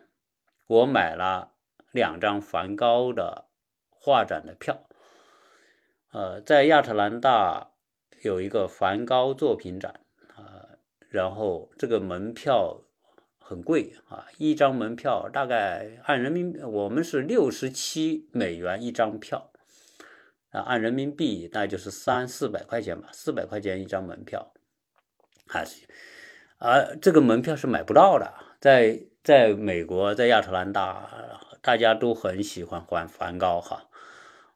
[0.66, 1.54] 我买了
[1.92, 3.48] 两张梵高的
[3.90, 4.88] 画展的票，
[6.12, 7.73] 呃，在亚特兰大
[8.24, 10.00] 有一个梵高作品展
[10.36, 10.68] 啊，
[11.10, 12.82] 然后这个门票。
[13.46, 19.52] 很贵啊，一张门票大概按人民，我们是六十七美元一张票
[20.52, 24.54] 啊，按人民币那就是三四百块钱吧，四百块钱一张门票，
[25.46, 25.86] 还是
[26.58, 33.90] 啊，这个门票是买不到的，在在美国，在亚特兰大，大家都很喜欢梵梵高哈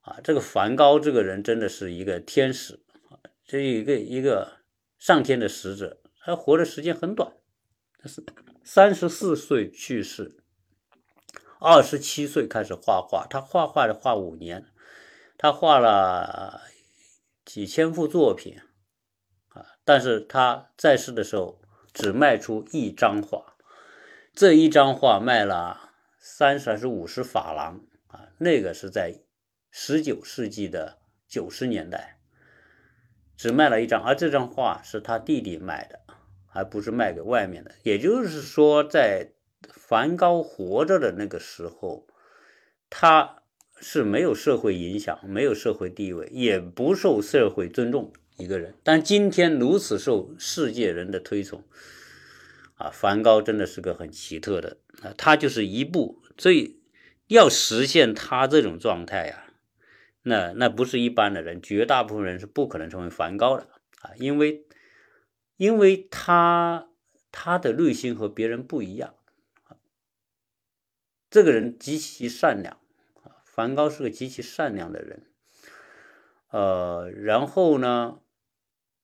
[0.02, 2.80] 啊，这个梵高这个人真的是一个天使
[3.48, 4.60] 这一个一个
[5.00, 7.32] 上天的使者，他活的时间很短，
[7.98, 8.24] 他是。
[8.70, 10.44] 三十四岁去世，
[11.62, 13.26] 二十七岁开始画画。
[13.30, 14.66] 他画画的画五年，
[15.38, 16.64] 他画了
[17.46, 18.60] 几千幅作品
[19.48, 19.66] 啊！
[19.86, 21.62] 但是他在世的时候
[21.94, 23.56] 只卖出一张画，
[24.34, 28.28] 这一张画卖了三十还是五十法郎啊？
[28.40, 29.22] 那个是在
[29.72, 32.17] 十九世纪的九十年代，
[33.38, 36.02] 只卖了一张，而这张画是他弟弟买的。
[36.54, 39.30] 而不是卖给外面的，也就是说，在
[39.70, 42.08] 梵高活着的那个时候，
[42.90, 43.44] 他
[43.80, 48.74] 是没有社会影响、没有社会地位，也不受社会尊重一个人。
[48.82, 51.64] 但今天如此受世界人的推崇，
[52.78, 56.80] 啊，梵高真的是个很奇特的啊，他就是一步，所以
[57.28, 59.44] 要实现他这种状态呀，
[60.28, 63.68] 那那不是一般的人，绝大部分人是不可能成为梵高的
[64.02, 64.66] 啊，因为。
[65.58, 66.88] 因为他
[67.32, 69.16] 他的内心和别人不一样，
[71.32, 72.80] 这个人极其善良，
[73.44, 75.26] 梵高是个极其善良的人，
[76.52, 78.22] 呃，然后呢，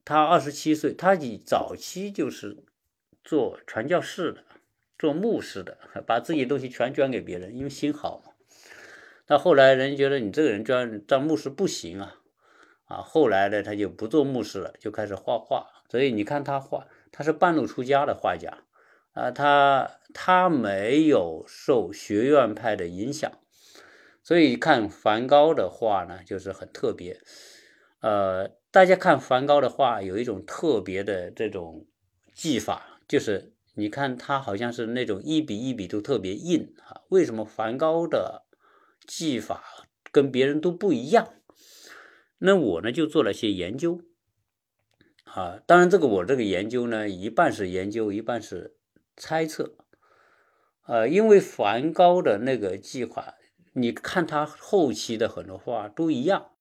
[0.06, 2.64] 他二十七岁，他以早期就是
[3.24, 4.46] 做传教士的，
[5.00, 8.33] 做牧师的，把自己东西全捐给别人，因为心好嘛。
[9.28, 12.16] 那后来人觉得你这个人捐当牧师不行啊，
[12.86, 15.68] 啊，后来呢，他就不做牧师了，就开始画画。
[15.90, 18.64] 所以你看他画，他是半路出家的画家，
[19.14, 23.32] 啊，他他没有受学院派的影响，
[24.24, 27.22] 所以看梵高的画呢，就是很特别。
[28.02, 31.86] 呃，大家看梵高的画，有一种特别的这种
[32.34, 37.02] 技法，就是你看他好像是那种一笔一笔都特别硬啊。
[37.10, 38.43] 为什么梵高的
[39.08, 41.34] 技法跟别人都不一样？
[42.38, 44.02] 那我呢就做了些研究。
[45.24, 48.76] 啊，当然，这个我这个研究呢，一半是研究，一半是
[49.18, 49.76] 猜测。
[50.86, 53.36] 呃，因为梵高的那个技法，
[53.74, 56.52] 你看他后期的很多画都一样，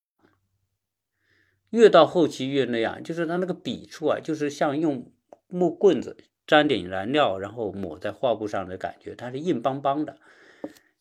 [1.69, 5.11] 越到后期越那样，就是他那个笔触啊，就是像用
[5.47, 6.17] 木棍子
[6.47, 10.17] 沾点燃料，然后抹在画布上的感觉，它是硬邦邦的。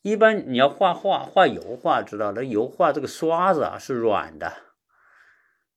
[0.02, 4.52] 一般你要画画，画油画，知道那油画这个刷子啊是软的。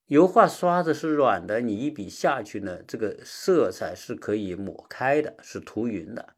[0.07, 6.29] 油画刷子是软的，你一笔下去呢，这个色彩是可以抹开的，是涂匀的，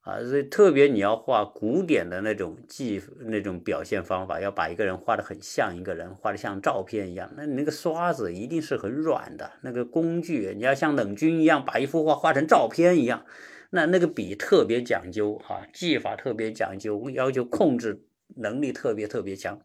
[0.00, 13.24] 啊，所以特别你要画古典的那种技那种表现方法，要把一个人画的很像一个人，画的像照片一样，那你那个刷子一定是很软的，那个工具你要像冷军一样把一幅画画成照片一样，
[13.72, 18.06] 那那个笔特别讲究哈，技法特别讲究，要求控制
[18.36, 19.60] 能力特别特别强，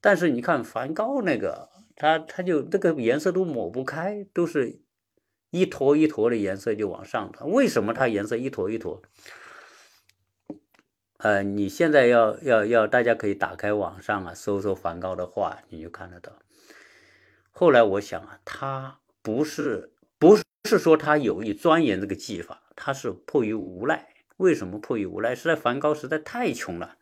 [0.00, 1.70] 但是你看梵高那个。
[2.00, 4.78] 他他就这个颜色都抹不开，都是
[5.50, 7.44] 一坨一坨的颜色就往上的。
[7.46, 9.02] 为什么它颜色一坨一坨？
[11.16, 16.38] 呃，你现在要要要，大家可以打开网上啊，搜搜梵高的画，你就看得到。
[17.50, 24.08] 后来我想啊，他不是不是是说他有意钻研这个技法，他是迫于无奈。
[24.36, 25.34] 为什么迫于无奈？
[25.34, 26.96] 实在梵高实在太穷了，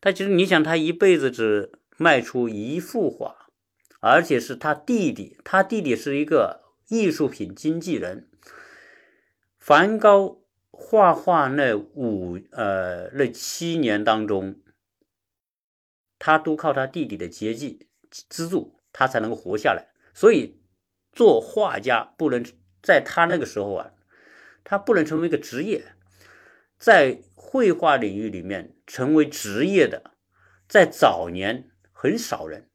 [0.00, 3.46] 他其实你想，他一辈子只卖出一幅画。
[4.00, 8.28] 而且是他弟弟，他弟弟是一个艺术品经纪人。
[9.58, 14.60] 梵高画画那五呃那七年当中，
[16.18, 19.88] 他都靠他弟弟的接济资助，他才能够活下来。
[20.14, 20.60] 所以
[21.12, 22.44] 做画家不能
[22.86, 23.90] 在他那个时候啊，
[24.62, 25.84] 他不能成为一个职业，
[26.78, 30.12] 在绘画领域里面成为职业的，
[30.68, 32.70] 在早年很少人。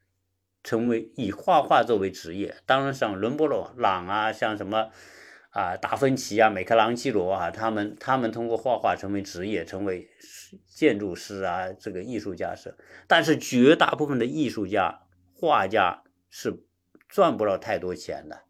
[0.64, 3.48] 成为以画画作为职业，当然像伦勃
[3.78, 4.92] 朗啊，像什么
[5.50, 10.08] 啊达芬奇啊、米开朗基罗啊，他们他们通过画画成为职业，成为
[10.68, 12.78] 建筑师啊，这个艺术家是。
[13.08, 15.02] 但是绝大部分的艺术家、
[15.34, 16.64] 画家是
[17.10, 18.44] 赚不了太多钱的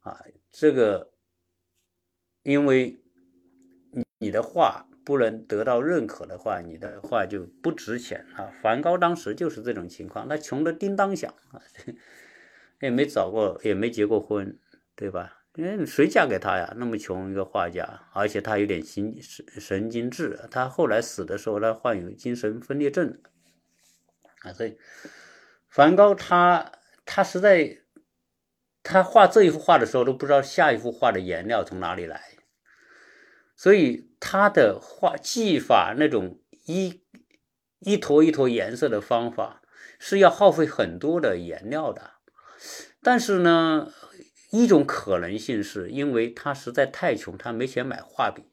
[0.00, 0.18] 啊。
[0.50, 1.12] 这个
[2.42, 3.00] 因为
[3.92, 4.84] 你你的画。
[5.04, 8.52] 不能得到认可的话，你的画就不值钱啊！
[8.60, 11.62] 梵高当时就是这种情况，他穷的叮当响啊，
[12.82, 14.58] 也没找过，也没结过婚，
[14.94, 15.44] 对吧？
[15.54, 16.74] 因为谁嫁给他呀？
[16.76, 23.18] 那么穷一个画家，而且他有点心神神经质，他后来死的时候，他患有精神分裂症
[24.42, 24.52] 啊。
[24.52, 24.76] 所以，
[25.70, 26.70] 梵高他
[27.06, 27.78] 他实在，
[28.82, 32.20] 他画这一幅画的时候都不知道下一幅画的颜料从哪里来。
[33.56, 37.02] 所以他的画技法那种一
[37.80, 39.62] 一坨一坨颜色的方法
[39.98, 42.12] 是要耗费很多的颜料的，
[43.02, 43.92] 但是呢，
[44.52, 48.44] 一种可能性是因为他实在太穷，他没钱买画笔。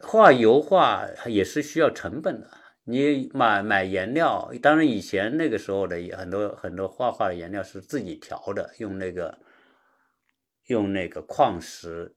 [0.00, 2.50] 画油画也是需要成本的，
[2.84, 9.38] 你买买颜料，当然以前那个时候的很多很多画画的颜料是自己调的，用那个
[10.66, 12.14] 用那个矿石。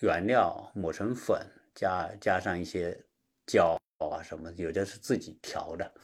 [0.00, 3.06] 原料磨成粉，加加上一些
[3.46, 5.94] 胶啊什么，有的是自己调的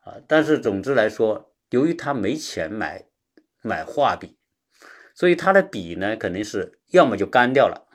[0.00, 0.14] 啊。
[0.28, 3.06] 但是总之来说，由于他没钱买
[3.62, 4.38] 买画笔，
[5.12, 7.88] 所以他的笔呢肯定是要么就干掉了，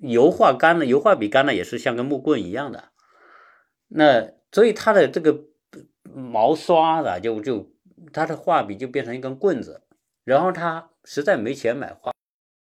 [0.00, 2.92] 油画干了，油画笔干了也是像个木棍一样的。
[3.88, 5.44] 那所以他的这个
[6.04, 7.72] 毛刷子就就
[8.12, 9.82] 他的画笔就变成一根棍子，
[10.24, 12.12] 然后他实在没钱买画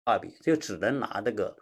[0.04, 1.56] 画笔，就只能拿这个。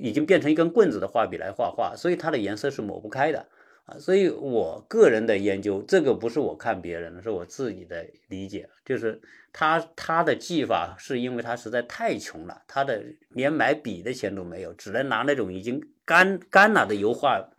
[0.00, 3.48] 已经变成一根棍子的画笔来画画，所以它的颜色是抹不开的
[3.84, 9.20] 啊，所以我个人的研究，这个不是我看别人的，是我自己的理解，就是
[9.52, 17.50] 他他的技法是因为他实在太穷了，他的连买笔的钱都没有，只能拿那种已经干干了的油画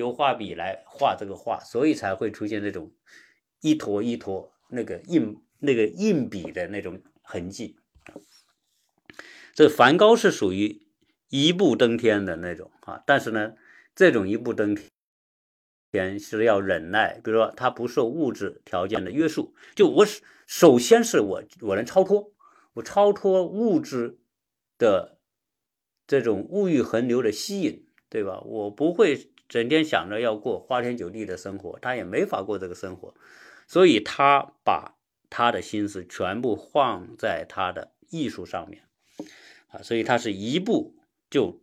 [0.00, 2.90] 由画笔来画这个画，所以才会出现这种
[3.60, 7.76] 一坨一坨那个硬那个硬笔的那种痕迹。
[9.54, 10.82] 这梵高是属于
[11.28, 13.54] 一步登天的那种啊，但是呢，
[13.94, 14.76] 这种一步登。
[15.92, 20.06] 天是要忍耐，比如说他不受物质条件的约束，就我
[20.46, 22.32] 首先是我我能超脱，
[22.74, 24.20] 我超脱物质
[24.78, 25.18] 的
[26.06, 28.40] 这种物欲横流的吸引，对吧？
[28.42, 33.12] 我不会整天想着要过花天酒地的生活，他也没法过这个生活，
[33.66, 34.96] 所以他把
[35.28, 38.84] 他的心思全部放在他的艺术上面
[39.68, 40.94] 啊，所以他是一步
[41.28, 41.60] 就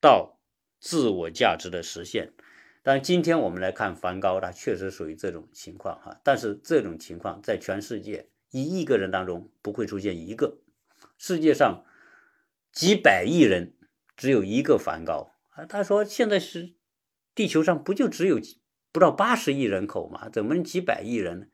[0.00, 0.38] 到
[0.78, 2.32] 自我价值的实现。
[2.84, 6.20] 但今天我们来看梵高，他确实属于这种情况哈。
[6.22, 10.58] 但是这种情况在全世界一亿个人当中不会出现一个，
[11.18, 11.84] 世界上
[12.70, 13.74] 几百亿人
[14.16, 15.66] 只有一个梵高啊。
[15.66, 16.74] 他说现在是
[17.38, 18.40] 地球上不就只有
[18.90, 20.28] 不到八十亿人口吗？
[20.28, 21.46] 怎么能几百亿人呢？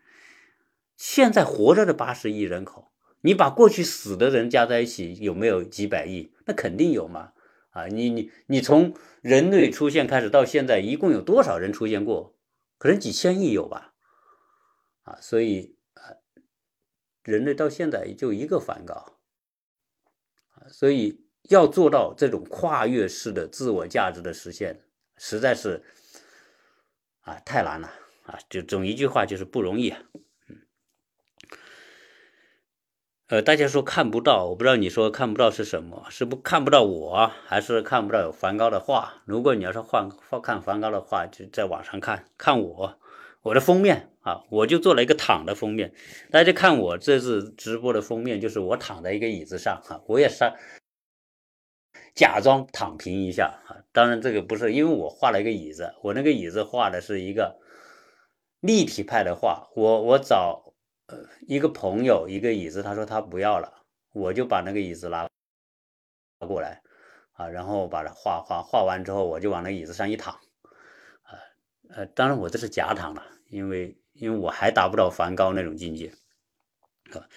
[0.97, 6.33] 现在活着的八十亿人口，你把过去死的人加在一起，有没有几百亿？
[6.47, 7.35] 那肯定有嘛。
[7.69, 12.35] 啊，你你你从人类出现开始到现在，一共有多少人出现过？
[12.79, 13.93] 可能几千亿有吧。
[15.03, 16.17] 啊，所以啊，
[17.23, 19.19] 人类到现在也就一个梵高。
[20.69, 24.81] 所以要做到这种跨越式的自我价值的实现，
[25.17, 25.83] 实在是
[27.23, 27.91] 啊太难了
[28.27, 28.39] 啊！
[28.49, 30.03] 就总一句话就是不容易啊。
[33.29, 39.23] 呃，大家说看不到，我不知道你说看不到是什么，是不看不到我，还是看不到梵高的画？
[39.25, 40.11] 如果你要是换
[40.43, 42.99] 看梵高的画，就在网上看看我，
[43.41, 45.95] 我的封面啊，我就做了一个躺的封面。
[46.31, 50.53] 大家看我这次直播的封面，就是我躺在一个椅子上哈，我也是
[52.15, 53.85] 假装躺平一下啊。
[53.93, 57.61] 当然这个不是，因为我画了一个椅子，我那个椅子画的是一个
[58.61, 60.63] 立体派的画，我我找。
[61.07, 63.85] 呃，一个朋友一个椅子，他说他不要了，
[64.15, 65.29] 我就把那个椅子拿
[66.49, 66.81] 过来
[67.33, 71.37] 啊，然后把它画画画完之后，我就往那椅子上一躺，啊
[71.91, 76.15] 呃，当然我这是假躺了，因为因为我还达不到梵高那种境界
[77.13, 77.29] 啊。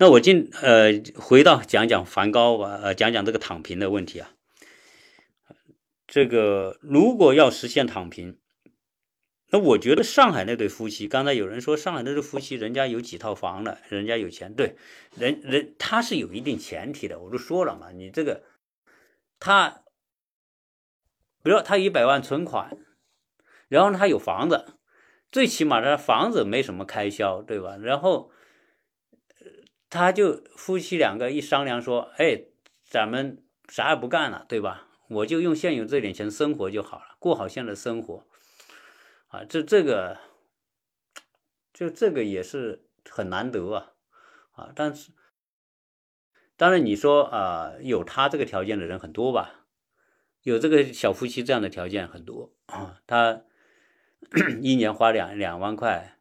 [0.00, 4.30] 那我进呃回到讲讲梵高吧，呃讲讲这个躺平的问题啊。
[6.06, 8.38] 这个如果要实现躺平。
[9.52, 14.76] 那我觉得上海那对夫妻，刚才有人说上海那对夫妻，人家有几套房了，人家有钱，对，
[15.16, 18.44] 人人他是有一定前提的，我都说了嘛，你这个
[19.38, 19.82] 他，
[21.42, 22.78] 比如说他一百万存款，
[23.68, 24.78] 然后他有房子，
[25.32, 27.76] 最起码他房子没什么开销，对吧？
[27.76, 28.30] 然后
[29.90, 32.44] 他就夫妻两个一商量说，哎，
[32.84, 34.86] 咱们啥也不干了，对吧？
[35.08, 38.24] 我就用现有这点钱生活就好了，过好现在的生活。
[39.26, 40.18] 啊，这这个，
[41.72, 43.92] 就这个也是很难得啊，
[44.52, 45.10] 啊，但是，
[46.56, 49.66] 当然你说啊，有他这个条件的人很多吧，
[50.42, 53.42] 有这个小夫妻这样的条件很多啊，他
[54.62, 56.19] 一年花两两万块，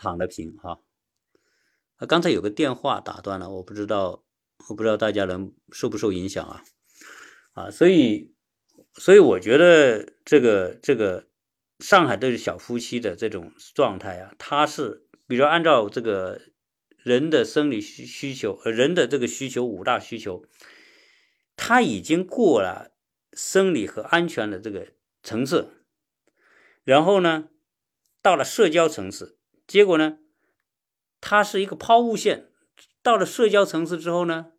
[0.00, 0.80] 躺着平哈，
[1.96, 4.24] 啊，刚才有个电话打断了，我不知道。
[4.68, 6.62] 我不知道大家能受不受影响啊，
[7.54, 8.34] 啊，所以，
[8.92, 11.28] 所以我觉得这个这个
[11.78, 16.42] 上海都是小夫妻的这种状态啊，他是，比如按照这个
[16.98, 20.44] 人的生理需需求，呃，人的这个需求五大需求，
[21.56, 22.92] 他已经过了
[23.32, 24.88] 生理和安全的这个
[25.22, 25.86] 层次，
[26.84, 27.48] 然后呢，
[28.20, 29.38] 到了社交层次，
[29.70, 30.18] 结果呢，
[31.20, 32.48] 它是一个抛物线。
[33.04, 34.50] 到了社交层次之后呢，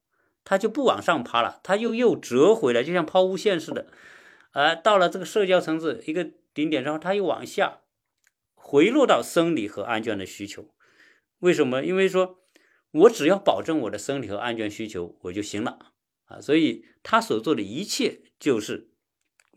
[0.46, 3.88] 它就不往上爬了，它又又折回来，就像抛物线似的。
[4.52, 7.82] 而到了这个社交层次一个顶点之后，它又往下
[8.56, 10.70] 回落到生理和安全的需求。
[11.40, 11.84] 为什么？
[11.84, 12.40] 因为说
[12.92, 15.78] 我只要保证我的生理和安全需求，我就行了
[16.24, 16.40] 啊。
[16.40, 18.92] 所以他所做的一切就是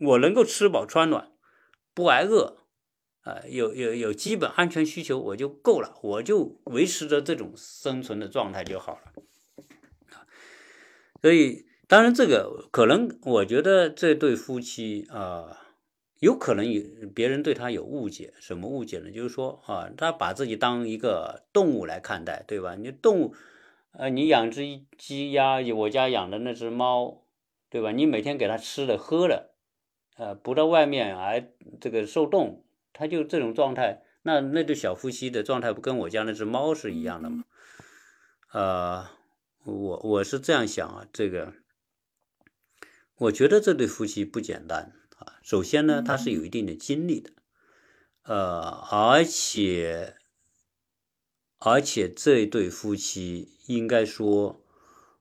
[0.01, 1.31] 我能够吃饱穿暖，
[1.93, 2.64] 不挨饿。
[3.25, 9.23] 啊，有有有基本安全需求我就够了，我就维持着这种生存的状态就好了。
[11.23, 15.59] 所以当然这个可能，我觉得这对夫妻啊，
[16.19, 16.83] 有可能有
[17.15, 19.09] 别人对他有误解，什么误解呢？
[19.09, 22.75] 就是说啊，他把自己当一个动物来看待，对吧？
[22.75, 23.33] 你动物，
[23.93, 24.61] 呃，你养只
[24.99, 27.23] 鸡鸭，我家养的那只猫，
[27.71, 27.91] 对吧？
[27.91, 29.55] 你每天给它吃的喝的，
[30.17, 31.49] 呃，不到外面还
[31.81, 32.64] 这个受冻，
[32.95, 37.43] 它就这种状态，那那对小夫妻的状态不跟我家那只猫是一样的吗？
[38.51, 39.09] 呃，
[39.65, 41.53] 我我是这样想啊，这个，
[43.15, 45.37] 我觉得这对夫妻不简单啊。
[45.43, 47.31] 首先呢，他是有一定的经历的，
[48.23, 50.15] 呃，而且。
[51.57, 54.61] 而且这对夫妻应该说，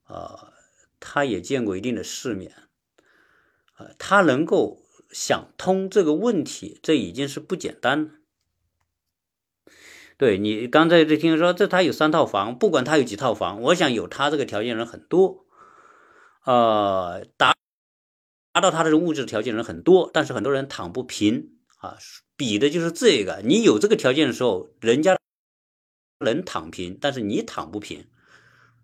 [0.09, 0.53] 呃，
[1.01, 2.53] 他也见过一定的世面，
[3.79, 4.84] 呃，他能够
[5.15, 8.11] 想通这个问题，这已经是不简单了。
[10.19, 15.47] 对你刚才就听说这他有三套房，不管他有几套房，我想有他这个条件人很多，
[16.45, 17.55] 呃，达
[18.53, 21.97] 达到他这种物质条件人很多，但是很多人躺不平啊，
[22.37, 23.41] 比的就是这个。
[23.45, 25.17] 你有这个条件的时候，人家。
[26.21, 28.07] 能躺平，但是你躺不平，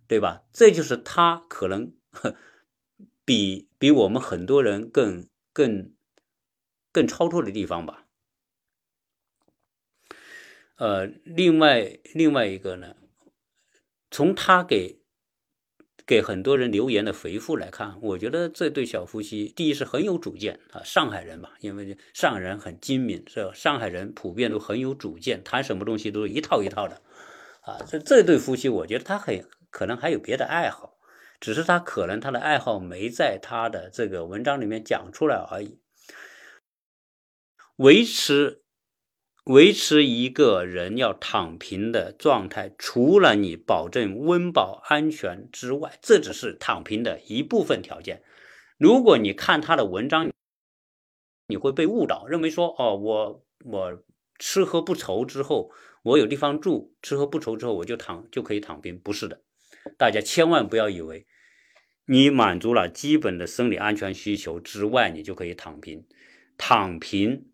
[0.07, 0.43] 对吧？
[0.53, 1.95] 这就是他可能
[3.25, 5.95] 比比我们很多人更更
[6.93, 8.07] 更超脱的地方吧。
[10.77, 12.97] 呃，另外另外一个呢，
[14.11, 15.03] 从他给
[16.07, 23.53] 给很多人留言的回复来看，我觉得这对小夫妻，第一是很有主见啊，上海人嘛，因为上海人很精明，是吧？
[23.53, 27.03] 上海人普遍都很有主见，谈什么东西都是一套一套的。
[27.61, 30.97] 啊，这这对夫妻，我觉得他很可能还有别的爱好，
[31.39, 35.80] 只是他可能他的爱好没在他的这个文章里面讲出来而已。
[37.81, 38.61] 维持
[39.45, 48.23] 维持一个人要躺平的状态，除了你保证温饱安全之外，这只是躺平的一部分条件。
[48.77, 50.31] 如果你看他的文章，
[51.47, 54.05] 你会被误导，认为说哦，我我
[54.39, 55.73] 吃喝不愁之后。
[56.03, 59.43] 我有地方住，吃喝不愁之后，我就躺就可以躺平，不是的，
[59.97, 61.27] 大家千万不要以为
[62.07, 66.07] 你满足了基本的生理安全需求之外，你就可以躺平。
[66.57, 67.50] 躺平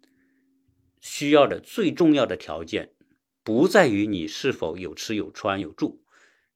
[1.00, 2.90] 需要的最重要的条件，
[3.42, 6.02] 不在于你是否有吃有穿有住，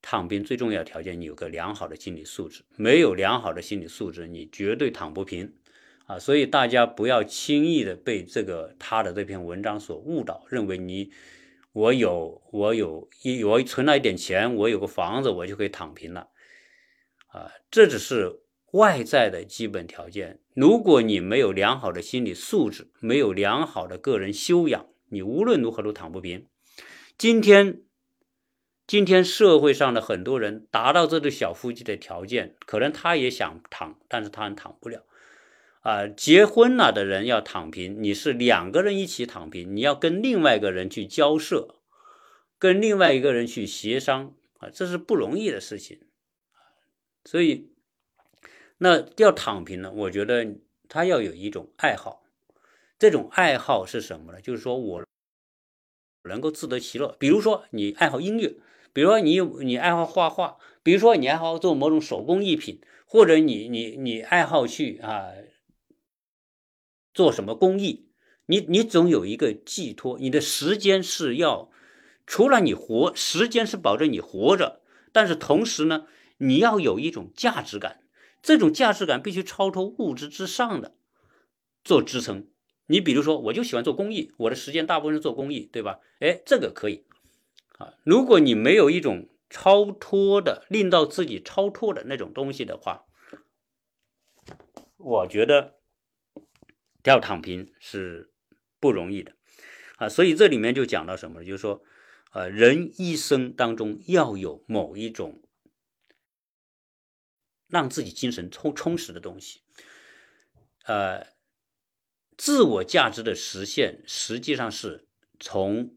[0.03, 2.65] 躺平最重要的条件，你有个良好的心理素质。
[2.77, 5.55] 没有良好的心理素质，你绝对躺不平
[6.07, 6.19] 啊！
[6.19, 11.13] 所以大家不要轻易的被这个他的这篇文章所误导，认为你。
[11.73, 16.27] 我有，我有一，我存了一点钱，我有个房子，我就可以躺平了，
[17.29, 18.41] 啊，这只是
[18.73, 20.41] 外在的基本条件。
[20.55, 26.47] 如果你没有良好的心理素质，没有良好的个人修养，你无论如何都躺不平。
[27.17, 27.83] 今天，
[28.87, 35.05] 今天社会上的很多人达到这对小夫妻的条件，可能他也想躺，但是他躺不了。
[35.81, 41.77] 啊，结婚了的人要躺平，你是两个人一起躺平，你要跟另外一个人去交涉，
[42.59, 46.01] 跟另外一个人去协商啊，这是不容易的事情。
[47.25, 47.73] 所以，
[48.83, 50.57] 那要躺平呢，我觉得
[50.89, 52.23] 他要有一种爱好，
[52.99, 54.41] 这种爱好是什么呢？
[54.41, 55.05] 就是说我
[56.25, 57.15] 能够自得其乐。
[57.19, 58.57] 比如说你爱好音乐，
[58.95, 65.33] 比如说你你爱好画画，比如说你爱好做某种手工艺品，或者你你你爱好去啊。
[67.13, 68.09] 做什么公益？
[68.47, 70.19] 你你总有一个寄托。
[70.19, 71.71] 你的时间是要
[72.27, 74.81] 除了你活，时间是保证你活着，
[75.13, 76.07] 但是同时呢，
[76.39, 78.01] 你要有一种价值感。
[78.43, 80.95] 这种价值感必须超脱物质之上的
[81.85, 82.49] 做支撑。
[82.87, 86.01] 你比如说，我就喜欢做公益，我的时间大部分是做公益，对吧？
[86.21, 87.05] 哎，这个可以
[87.79, 87.95] 啊。
[88.05, 93.05] 如果你没有一种超脱的，令到自己超脱的那种东西的话，
[94.97, 95.77] 我觉得。
[97.05, 98.31] 要躺平是
[98.79, 99.33] 不容易的
[99.97, 101.83] 啊，所以这里面就讲到什么就是说，
[102.33, 105.41] 呃，人一生当中要有某一种
[107.71, 109.61] 让自己精神充充实的东西，
[110.85, 111.27] 呃，
[112.37, 115.07] 自我价值的实现实际上是
[115.39, 115.95] 从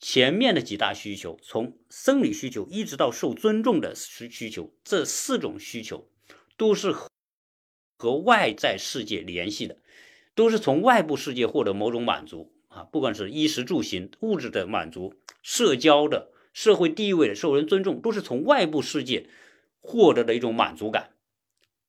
[0.00, 6.10] 前面的几大需求，从生理需求一直到受尊重的需需求，这四种需求
[6.56, 7.08] 都是和。
[7.98, 9.78] 和外在世界联系的，
[10.34, 19.30] 都是从外部世界获得某种满足啊，不管是衣食住行、物质的满足、社交的、社会地位的、受人尊重，都是从外部世界
[19.86, 21.12] 获得的一种满足感。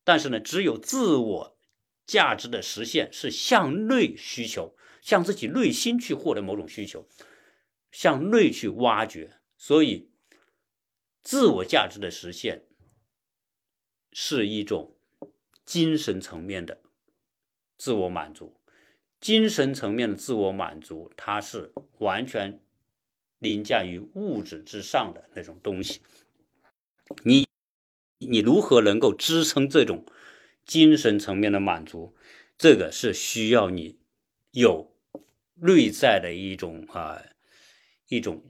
[0.03, 1.57] 但是呢，只有自我
[2.05, 7.07] 价值的实现是向内需求，向自己内心去获得某种需求，
[7.91, 9.39] 向内去挖掘。
[9.57, 10.09] 所以，
[11.23, 12.63] 自我价值的实现
[14.11, 14.93] 是一种。
[15.65, 16.79] 精神层面的
[17.77, 18.55] 自我满足，
[19.19, 22.61] 精神层面的自我满足，它是完全
[23.39, 25.99] 凌驾于物质之上的那种东西。
[27.25, 27.46] 你
[28.19, 30.05] 你如何能够支撑这种
[30.65, 32.15] 精神层面的满足？
[32.57, 33.99] 这个是需要你
[34.51, 34.91] 有
[35.55, 37.21] 内在的一种啊
[38.07, 38.43] 一种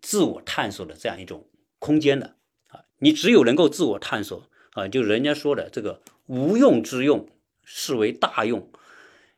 [0.00, 1.48] 自我探索的这样一种
[1.80, 2.36] 空间的
[2.68, 7.28] 啊，你只有能够自我探索啊，就人家说的这个无用之用
[7.64, 8.70] 视为大用，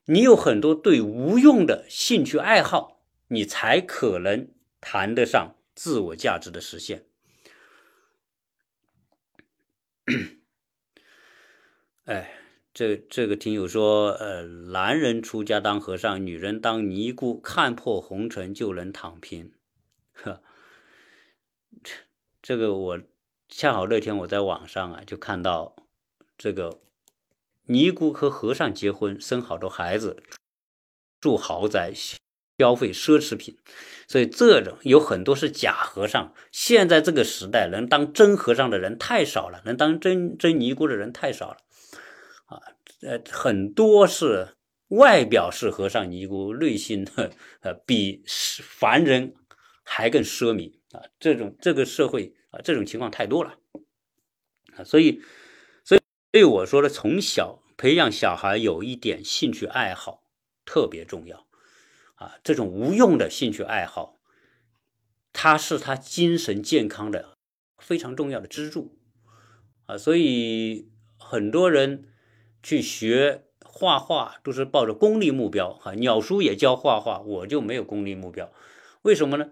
[0.04, 4.48] 你有很多对无用的兴趣爱好，你才可能
[4.80, 7.06] 谈得上自我价值的实现。
[12.04, 12.34] 哎。
[12.74, 19.52] 这这个听友说，呃，男人出家当和尚，女人当尼姑，看破红尘就能躺平。
[20.12, 20.40] 呵，
[21.82, 21.94] 这
[22.40, 23.00] 这个我
[23.48, 25.74] 恰好那天我在网上啊，就看到
[26.36, 26.80] 这个
[27.64, 30.22] 尼姑和和尚结婚，生好多孩子，
[31.20, 31.92] 住豪宅，
[32.58, 33.56] 消费奢侈品，
[34.08, 36.34] 所以这种有很多是假和尚。
[36.50, 41.56] 现在这个时代，能当真和尚的人太少了，能当真真尼姑的人太少了。
[42.46, 42.60] 啊，
[43.02, 44.56] 呃，很多是
[44.88, 47.30] 外表是和尚尼姑，内心的
[47.62, 49.34] 呃比凡人
[49.84, 51.04] 还更奢靡啊！
[51.20, 53.54] 这种这个社会啊，这种情况太多了
[54.76, 54.82] 啊！
[54.82, 55.22] 所以，
[55.84, 56.00] 所以，
[56.32, 60.24] 对我说的，从小培养小孩有一点兴趣爱好
[60.64, 61.46] 特别重要
[62.18, 62.36] 啊！
[62.44, 64.18] 这种无用的兴趣爱好，
[65.32, 67.36] 它是他精神健康的
[67.78, 68.96] 非常重要的支柱
[69.86, 69.98] 啊！
[69.98, 72.04] 所以很多人。
[72.60, 78.52] 去学画画都是抱着功利目标哈，鸟叔也教画画，我就没有功利目标，
[79.02, 79.50] 为什么呢？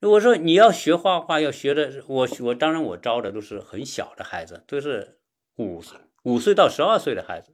[0.00, 5.18] 我说你要学画画，要学的我我当然我招的都是很小的孩子，都是
[5.56, 5.82] 五
[6.22, 7.52] 五岁到十二岁的孩子。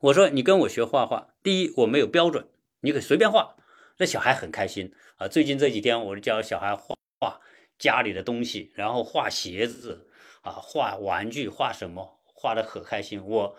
[0.00, 2.46] 我说你跟我学画画，第一我没有标准，
[2.80, 3.56] 你可以随便画，
[3.98, 5.28] 那小孩很开心啊。
[5.28, 7.40] 最近这几天我教小孩画画
[7.78, 10.08] 家里的东西，然后画鞋子
[10.42, 12.20] 啊，画玩具，画什么？
[12.24, 13.56] 画的很开心，我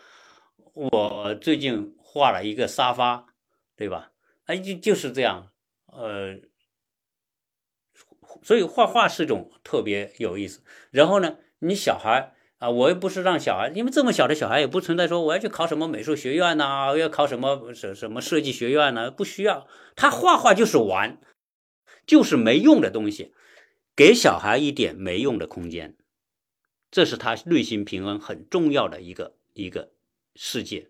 [0.74, 3.28] 我最近画了一个沙发，
[3.76, 4.12] 对吧？
[4.46, 5.52] 哎，就就是这样，
[5.86, 6.40] 呃，
[8.42, 10.64] 所以画画是种特别有意思。
[10.90, 19.10] 然后呢，你小孩啊，我又不是让小孩，因为这么小的小孩也不存在说我要去考什么美术学院呐，要考什么什什么设计学院呢？
[19.10, 21.20] 不需要，他画画就是玩，
[22.06, 23.34] 就是没用的东西，
[23.96, 25.96] 给小孩一点没用的空间。
[26.92, 29.94] 这是他内心平衡很重要的一个一个
[30.36, 30.90] 世界，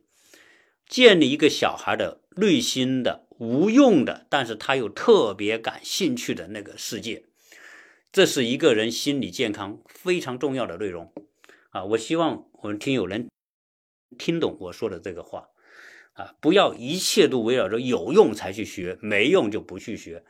[0.85, 7.23] 建立一个小孩的内心的无用的，但是他又特别感兴趣的那个世界，
[8.11, 11.13] 这是一个人心理健康非常重要的内容
[11.71, 11.83] 啊！
[11.83, 13.27] 我希望我们听友能
[14.17, 15.49] 听懂我说的这个话
[16.13, 20.23] 啊，不要一切都围绕着有用才去学，没用就不去学。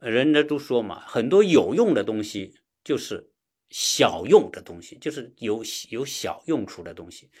[0.00, 3.32] 人家都说嘛，很多有用的东西就是。
[3.68, 5.60] 小用的东西就是有
[5.90, 7.32] 有小用处的东西，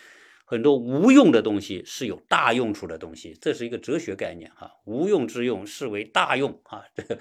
[0.44, 4.72] 很多无用的东西是有大用处的东西，这是一个哲学概念哈。
[4.84, 7.20] 无用之用视为大用啊，这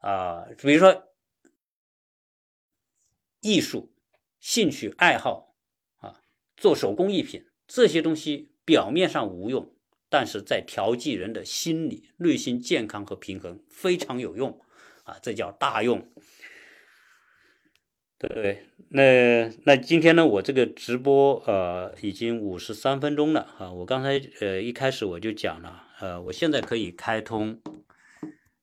[0.00, 1.12] 啊，比如说
[3.42, 3.91] 艺术、
[4.42, 5.54] 兴趣爱好
[5.98, 6.20] 啊，
[6.56, 9.72] 做手工艺品这些东西表面上无用，
[10.10, 14.60] 但是在调剂人的心理、内心健康和平衡非常有用
[15.04, 16.12] 啊，这叫大用。
[18.18, 23.72] 对，那那今天呢，我这个直播呃已经五十三分钟了哈。
[23.72, 27.62] 我刚才呃一开始我就讲了，呃，我现在可以开通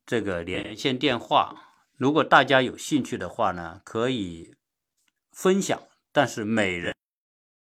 [0.06, 1.56] 这个连线电话，
[1.96, 4.54] 如果大家有兴趣的话呢，可以
[5.42, 5.82] 分享，
[6.12, 6.94] 但是每人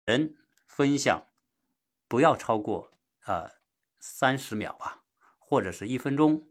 [0.07, 0.35] 人
[0.67, 1.27] 分享
[2.09, 2.91] 不要超过
[3.25, 3.51] 啊
[4.01, 5.03] 三十秒吧，
[5.37, 6.49] 或者是一分钟。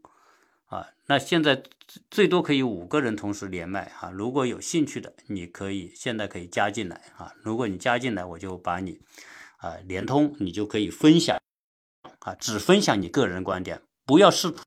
[0.66, 1.64] 啊，那现在
[2.08, 4.12] 最多可以五个人同时连麦啊！
[4.12, 7.34] 如果有兴趣的，你可以现在可以加进来啊！
[7.42, 9.00] 如果你加进来，我就把你
[9.56, 11.36] 啊连通，你就可以分享
[12.20, 14.62] 啊，只分享你个人观点，不要试图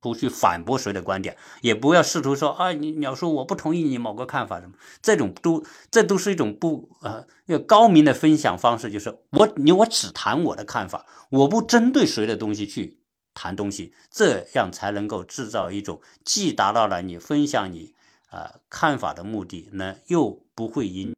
[0.00, 12.98] 不去反驳谁的观点，也不要试图说啊，你鸟叔我不同意你某个看法什么，这种都这都是一种不啊要高明的分享方式，就是我你我只谈我的看法，我不针对谁的东西去。
[13.32, 17.94] 谈东西，这样才能够制造一种既达到了你分享你
[18.28, 21.14] 啊看法的目的，呢又不会引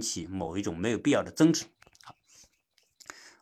[0.00, 1.64] 起某一种没有必要的争执。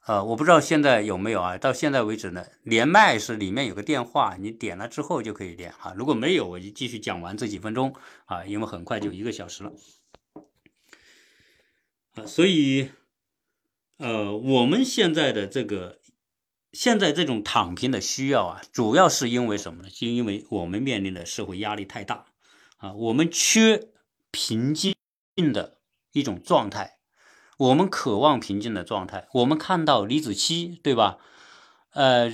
[0.07, 1.59] 呃，我不知道现在有没有啊？
[1.59, 5.94] 到现在为止呢，连麦是里面有个电话，你点了之后就可以连哈。
[5.96, 7.94] 如果没有，我就继续讲完这几分钟
[8.26, 9.72] 啊，因为很快就一个小时了。
[12.14, 12.90] 啊，所以
[13.98, 15.98] 呃，我们现在的这个。
[16.74, 19.90] 现在这种躺平的需要啊，主要是因为什么呢？
[19.90, 22.24] 就因为我们面临的社会压力太大
[22.78, 23.90] 啊，我们缺
[24.30, 24.94] 平静
[25.53, 25.82] 的
[26.12, 26.96] 一种状态，
[27.59, 29.28] 我们渴望平静的状态。
[29.34, 31.18] 我们看到李子柒，对吧？
[31.92, 32.32] 呃，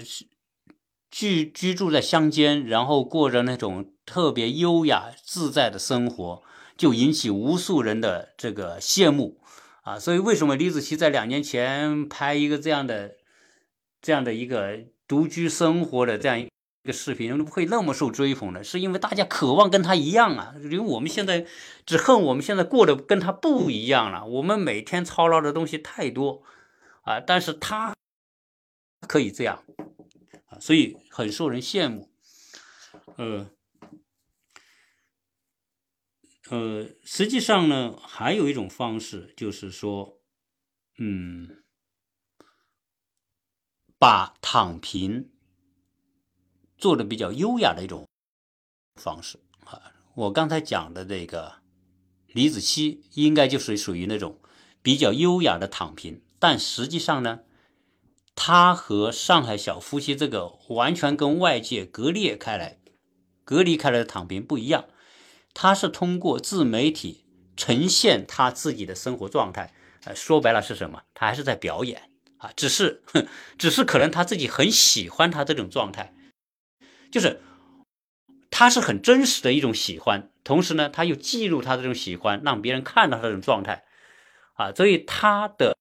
[1.10, 6.42] 居居住在乡间，然后过着那种特别优雅自在的生活，
[6.76, 9.40] 就引起无数人的这个羡慕
[9.82, 9.98] 啊。
[9.98, 13.16] 所以，为什么李子柒在两年前拍一个这样的、
[14.00, 16.46] 这样的一个独居生活的这样
[16.84, 16.88] 这？
[16.88, 18.64] 个视频会那么受追捧呢？
[18.64, 20.54] 是因为大家渴望跟他一样啊！
[20.62, 21.46] 因为我们现在
[21.84, 24.24] 只恨我们现在过得跟他不一样了。
[24.24, 26.42] 我们每天操劳的东西太多
[27.02, 27.94] 啊，但是他
[29.06, 29.62] 可以这样
[30.46, 32.10] 啊，所以很受人羡慕。
[33.16, 33.50] 呃
[36.48, 40.18] 呃，实际上呢，还有一种方式，就是说，
[40.96, 41.62] 嗯，
[43.98, 45.32] 把躺平。
[46.78, 48.06] 做的比较优雅的一种
[48.94, 51.56] 方式啊，我刚才讲的这个
[52.28, 54.38] 李子柒应该就是属于那种
[54.80, 57.40] 比较优雅的躺平，但实际上呢，
[58.36, 62.78] 他和上海小夫妻这个完全跟外界隔裂开来、
[63.44, 64.84] 隔离开来的躺平不一样，
[65.52, 67.24] 他是通过自媒体
[67.56, 69.74] 呈现他自己的生活状态，
[70.04, 71.02] 呃，说白了是什么？
[71.12, 73.02] 他还是在表演啊，只是，
[73.58, 76.14] 只是可能他自己很喜欢他这种状态。
[77.10, 77.40] 就是，
[78.50, 83.84] 他是很真实的一种喜欢，同时呢，他又记录他这种喜欢，让别人看到他这种状态，
[84.54, 85.78] 啊，所以他的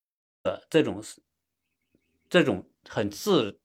[0.69, 1.03] 这种
[2.29, 3.59] 这种很自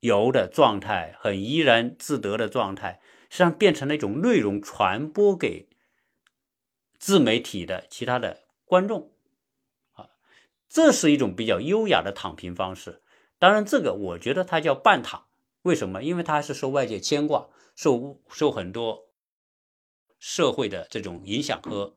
[0.00, 3.00] 由的状态，很怡然自得的状态，
[3.30, 5.68] 实际上变成了一种内容传播给
[6.98, 9.12] 自媒体的其他的观众，
[9.92, 10.08] 啊，
[10.68, 13.02] 这是一种比较优雅的躺平方式。
[13.38, 15.26] 当然，这个我觉得它叫半躺。
[15.66, 16.00] 为什么？
[16.00, 19.08] 因为他是受外界牵挂，受受很多
[20.20, 21.96] 社会的这种影响和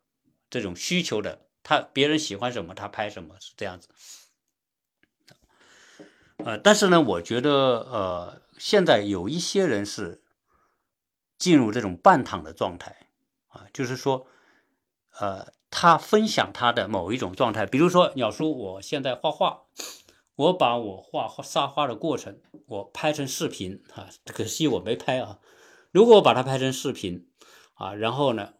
[0.49, 1.45] 这种需求的。
[1.61, 3.89] 他别人喜欢什么，他拍什么，是这样子。
[6.37, 7.51] 呃，但是呢，我觉得
[7.91, 10.23] 呃，现在有一些人是
[11.37, 13.07] 进入这种半躺的状态
[13.49, 14.25] 啊，就是说，
[15.19, 19.65] 呃，他分享他的某一种状态，比如说鸟叔，我现在画画。
[20.39, 25.39] 我把我画沙发的过程，我拍成视频啊，可惜我没拍啊。
[25.91, 27.27] 如果我把它拍成视频
[27.73, 28.53] 啊，然后呢，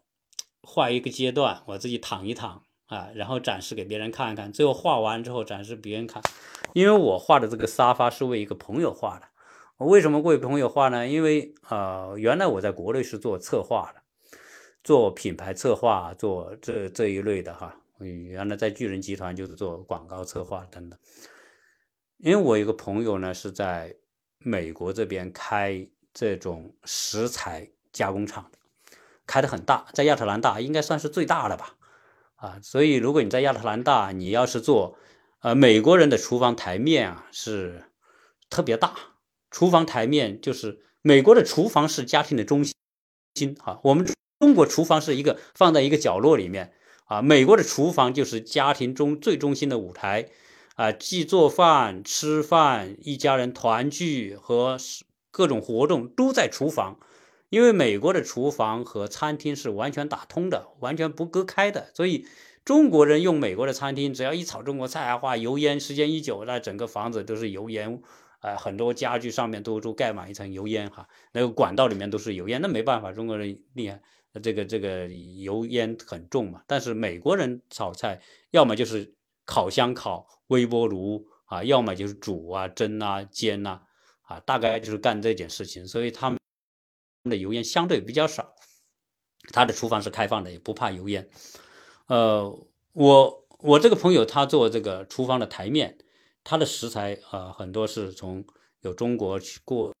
[0.62, 6.22] 画一个阶段，我自己躺一躺啊，然后展示给别人看一看，最后画完之后展示别人看。
[6.74, 9.28] 因为我画的这个沙发是为一个朋友画的，
[9.78, 11.08] 我为什么为朋友画呢？
[11.08, 14.02] 因为呃，原来我在国内是做策划的，
[14.84, 17.74] 做品牌策划，做这这一类的哈。
[18.00, 20.98] 原来在巨人集团就是做广告策划等等。
[22.22, 23.96] 因为我一个朋友呢，是在
[24.38, 28.58] 美国这边开这种食材加工厂的，
[29.26, 31.76] 开的很大，在亚特兰大应该算是最大的吧，
[32.36, 34.98] 啊，所以如果你在亚特兰大，你要是做，
[35.40, 37.84] 呃，美国人的厨房台面啊是
[38.50, 38.94] 特别大，
[39.50, 44.06] 厨房台面就是美国的厨房是家庭的中心，啊，我们
[44.38, 46.74] 中国厨房是一个放在一个角落里面，
[47.06, 50.28] 啊，美国的厨房就是家庭中最中心的舞台。
[50.80, 54.78] 啊，既做饭、吃饭，一家人团聚和
[55.30, 56.98] 各种活动都在厨房，
[57.50, 61.90] 因为美国的厨房和餐厅是完全打通的，完全不隔开的。
[61.92, 62.24] 所以
[62.64, 68.00] 中国人用美国的餐厅，只要一炒中国菜，话油烟时间一久，那整个房子都是油烟，
[68.38, 74.00] 啊，很多家具上面都都盖满一层油烟，哈，那个管道里面都是油烟，那没办法，中国人厉害，
[74.42, 76.62] 这个这个油烟很重嘛。
[76.66, 79.12] 但是美国人炒菜，要么就是
[79.50, 80.28] 烤箱烤。
[80.50, 83.82] 微波炉啊，要么就是煮啊、蒸啊、煎呐，
[84.22, 86.38] 啊，大概就是干这件事情，所以他们
[87.30, 88.52] 的油烟相对比较少。
[89.52, 91.30] 他的厨房是开放的，也不怕油烟。
[92.08, 92.50] 呃，
[92.92, 95.98] 我我这个朋友他做这个厨房的台面，
[96.42, 98.44] 他的食材啊很多是从
[98.80, 99.94] 有中国去过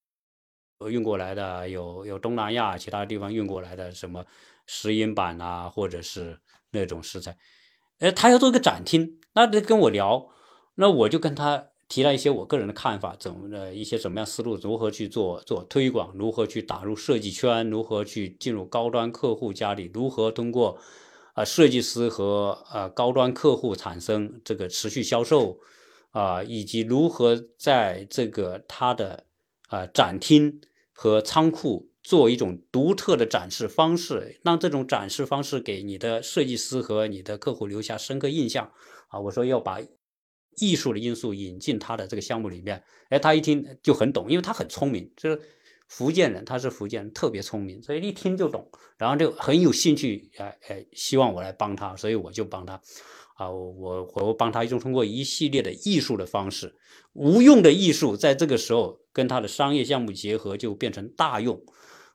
[0.88, 4.26] 运过来的，有有东南亚其他地方运过来的，什么
[4.66, 6.40] 石英板啊，或者是
[6.72, 7.38] 那种食材。
[8.00, 10.28] 哎，他要做一个展厅，那他跟我聊。
[10.76, 20.78] 那我就跟他提了一些我个人的看法，怎么的一些怎么样思路，如何去做做推广，如何去打入设计圈，如何去进入高端客户家里，如何通过
[21.34, 25.58] 啊设计师和呃高端客户产生这个持续销售
[26.12, 29.24] 啊，以及如何在这个他的
[29.68, 30.62] 啊展厅
[30.92, 38.72] 和仓库做一种独特的展示方式，让这种展示方式给你的设计师和你的客户留下深刻印象
[39.08, 39.20] 啊。
[39.20, 39.80] 我说要把。
[40.56, 45.40] 艺术的因素引进他的这个项目里面，哎，他一听就很懂，因为他很聪明，就是
[45.88, 52.74] 福建人，他是福建人，特别聪明，所以一听就懂，然后就很有兴趣，哎哎，希望我来帮他，所以我就帮他，
[53.36, 56.74] 啊，我我帮他用通过一系列的艺术的方式，
[57.14, 61.58] 无用的艺术，在这个时候跟他的商业项目结合，就变成大用，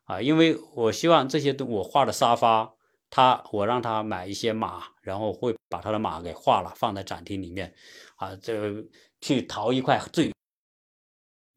[0.05, 2.73] 啊，因为我希望这些都我画的沙发。
[3.11, 7.73] 他，我让他买一些马，然后会把他的马给画了，放在展厅里面，
[8.17, 8.83] 啊，这
[9.21, 10.33] 去淘一块最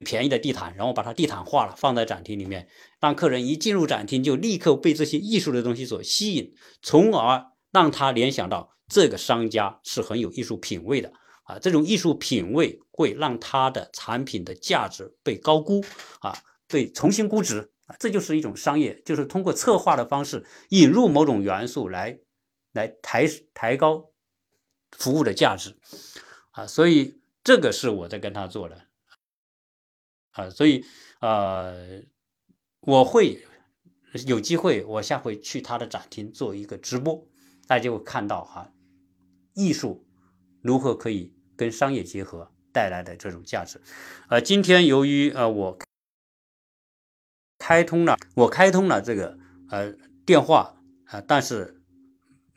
[0.04, 2.68] 便宜的地毯，然后把他地毯画了，放在展厅里面，
[3.00, 11.12] 让客人一进入展厅就立刻被这些艺术的东西所吸引，从而让他联想到这个商家是很有艺术品位的，
[11.44, 15.82] 啊，这种艺术品位会让他的产品的价值被高估，
[16.20, 16.38] 啊，
[16.68, 17.72] 被重新估值。
[17.88, 22.20] 啊这就是一种商业，就是通过策划的方式引入某种元素来，
[22.72, 24.10] 来抬抬高
[24.92, 25.74] 服务的价值，
[26.50, 28.86] 啊，所以这个是我在跟他做的，
[30.32, 30.84] 啊，所以
[31.20, 32.02] 呃，
[32.80, 33.42] 我会
[34.26, 37.26] 有机会，我下回去他的展厅做一个直播，
[37.66, 38.70] 大家就会看到哈，
[39.54, 40.06] 艺术
[40.60, 43.80] 如何可以跟商业结合带来的这种价值，
[44.28, 45.78] 呃，今天由于呃我。
[47.68, 49.36] 开通了，我开通了这个
[49.68, 49.92] 呃
[50.24, 51.82] 电话啊，但是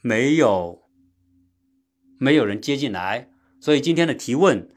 [0.01, 0.83] 没有
[2.17, 4.73] 没有人接进来，所以今天的提问，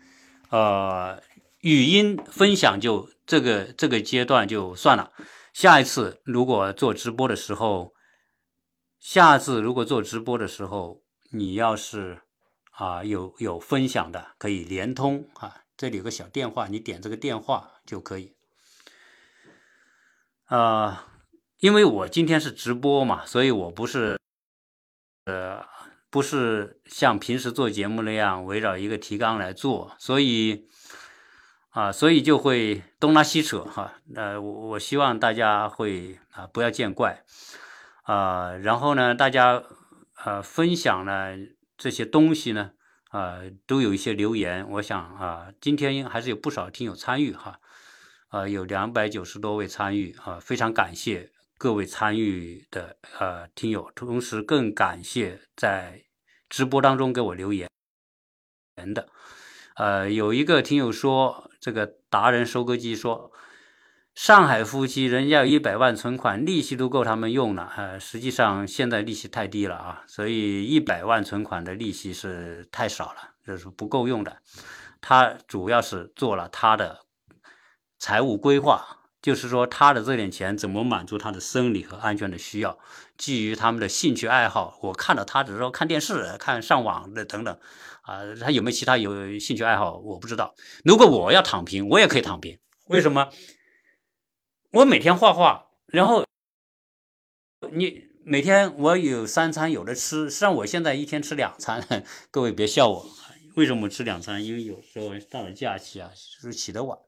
[0.50, 1.22] 呃，
[1.60, 5.12] 语音分享就这个这个阶段就算了。
[5.52, 7.92] 下一次如果做直播的时候，
[8.98, 12.22] 下次如果做直播的时候，你要是
[12.72, 18.34] 啊有有分享的，可以连通啊，这里有个小电话，你点这个电话就可以。
[20.46, 21.06] 啊，
[21.58, 24.18] 因为我今天是直播嘛，所以我不是，
[25.24, 25.64] 呃，
[26.10, 30.68] 不是像平时做节目那样围绕一个提纲来做，所以，
[31.70, 33.94] 啊，所以就会东拉西扯哈。
[34.14, 37.24] 呃，我我希望大家会啊不要见怪，
[38.02, 39.62] 啊，然后呢，大家
[40.24, 41.34] 呃分享呢
[41.78, 42.72] 这些东西呢，
[43.08, 47.60] 啊，都有一些留言，我想啊，今天还是有不少听友参与哈。
[48.34, 56.02] 呃，有两百九十多位参与啊，非常感谢各位参与的呃听友，同时更感谢在
[56.48, 57.68] 直播当中给我留言
[58.92, 59.08] 的。
[59.76, 63.30] 呃，有一个听友说，这个达人收割机说，
[64.16, 67.72] 上海夫妻人家有一百万存款，利息都够他们用了。
[67.76, 74.38] 呃，实际上现在利息太低了啊，所以一百万存款的利息是太少了，这是不够用的。
[75.00, 77.03] 他主要是做了他的。
[78.04, 82.78] 财务规划就是说，他的这点钱怎么满足他的生理和安全的需要？
[83.16, 87.58] 基于他们的兴趣爱好，我看到他只是说看电视、看上网的等等，
[88.02, 90.54] 啊，他有没有其他有兴趣爱好我不知道。
[90.84, 92.58] 如果我要躺平，我也可以躺平。
[92.88, 93.30] 为什么？
[94.72, 96.26] 我每天画画，然后
[97.72, 102.04] 你每天我有三餐有的吃，实际上我现在一天吃两餐。
[102.30, 103.06] 各位别笑我，
[103.56, 104.44] 为什么吃两餐？
[104.44, 106.98] 因为有时候到了假期啊，就是起得晚。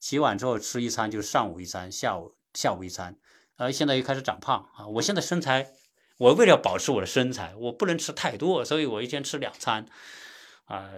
[0.00, 3.18] 洗碗之后吃一餐，就是上午一餐，下午下午一餐，
[3.56, 4.88] 呃，现在又开始长胖啊！
[4.88, 5.70] 我现在身材，
[6.16, 9.86] 我为了保持我的身材，我不能吃太多，所以我一天吃两餐，
[10.64, 10.90] 啊，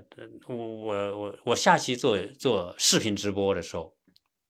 [0.47, 3.97] 我我我我下期做做视频直播的时候，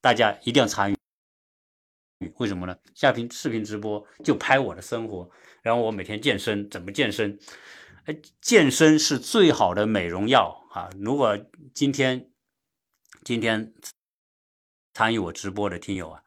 [0.03, 0.96] 大家一定要参与，
[2.36, 2.76] 为什么呢？
[2.94, 5.30] 下频视频直播就拍我的生活，
[5.62, 7.38] 然后我每天健身，怎么健身？
[8.05, 10.90] 哎，健身是最好的美容药啊！
[11.00, 11.38] 如果
[11.74, 12.30] 今天
[13.24, 13.72] 今天。
[14.95, 16.22] 参与我直播的听友啊，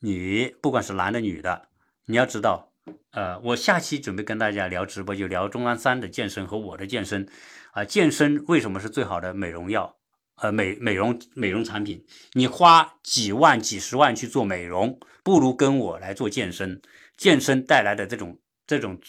[0.00, 1.68] 你不管是男的女的，
[2.06, 2.72] 你要知道，
[3.10, 7.28] 呃，我下期准备跟大家聊直播，就聊钟南山的健身和我的健身
[7.72, 7.84] 啊。
[7.84, 9.96] 健身为什么是最好的美容药？
[10.36, 16.80] 呃，美美容美容产品，你花几万几十万去做美容，不如跟我来做健身。
[17.16, 19.00] 健身带来的这种这种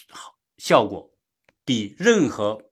[0.57, 1.13] 效果，
[1.63, 2.71] 比任何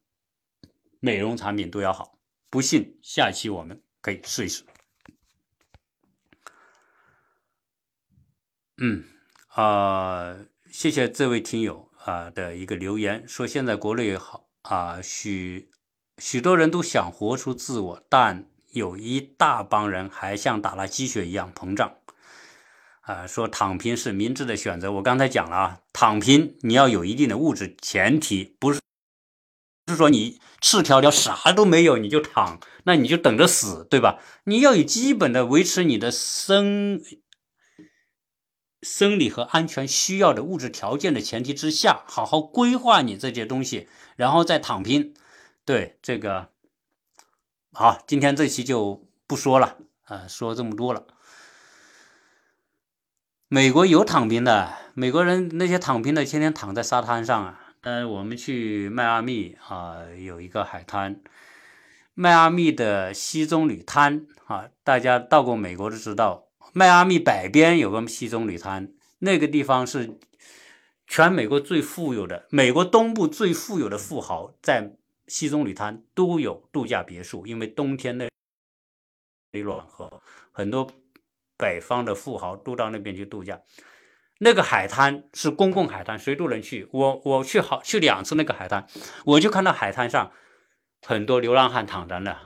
[1.00, 2.18] 美容产品都要好。
[2.50, 4.64] 不信，下期我们可以试一试。
[8.80, 9.04] 嗯
[9.48, 10.38] 啊，
[10.72, 15.72] 谢谢这位听友啊的一个留言，说现在国内好啊，许
[16.20, 21.96] 许多人都想活出自我，但有一大帮人还像打了鸡血一样膨胀
[23.02, 23.26] 啊。
[23.26, 28.80] 说躺平是明智的选择，我刚才讲了啊，躺平你要有一定的物质前提，不是
[29.88, 34.20] 不是说你赤条条啥都没有你就躺，那你就等着死，对吧？
[34.44, 37.02] 你要有基本的维持你的生。
[38.88, 45.14] 生理和安全需要的物质条件的前提之下，好好规划你这些东西，然后再躺平。
[45.66, 46.48] 对这个，
[47.74, 51.06] 好，今天这期就不说了啊，说这么多了。
[53.50, 57.76] 美国有躺平的，美国人那些躺平的天天躺在沙滩上啊。
[57.82, 61.22] 呃，我们去迈阿密啊，有一个海滩，
[62.14, 66.47] 迈阿密的西棕榈滩啊，大家到过美国都知道，
[66.78, 70.20] 迈阿密北边有个西棕榈滩，那个地方是
[71.08, 78.30] 全美国最富有的，美国东部最富有的富豪在西棕榈滩都有度假别墅，因为冬天那
[79.54, 80.22] 里暖和，
[80.52, 80.88] 很多
[81.58, 83.60] 北方的富豪都到那边去度假。
[84.38, 86.88] 那个海滩是公共海滩，谁都能去。
[86.92, 88.86] 我我去好去两次那个海滩，
[89.26, 90.32] 我就看到海滩上
[91.02, 92.38] 很多流浪汉躺着呢，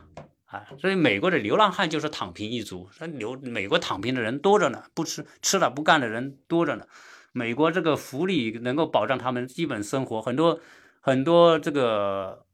[0.52, 2.90] 啊，所以美国的流浪汉就是躺平一族。
[3.00, 6.86] 那流美国躺平的人多着呢，不吃吃了不干的人多着呢。
[7.32, 10.60] 美国这个福利能够保障他们基本生活，很多
[11.00, 12.46] 很多这个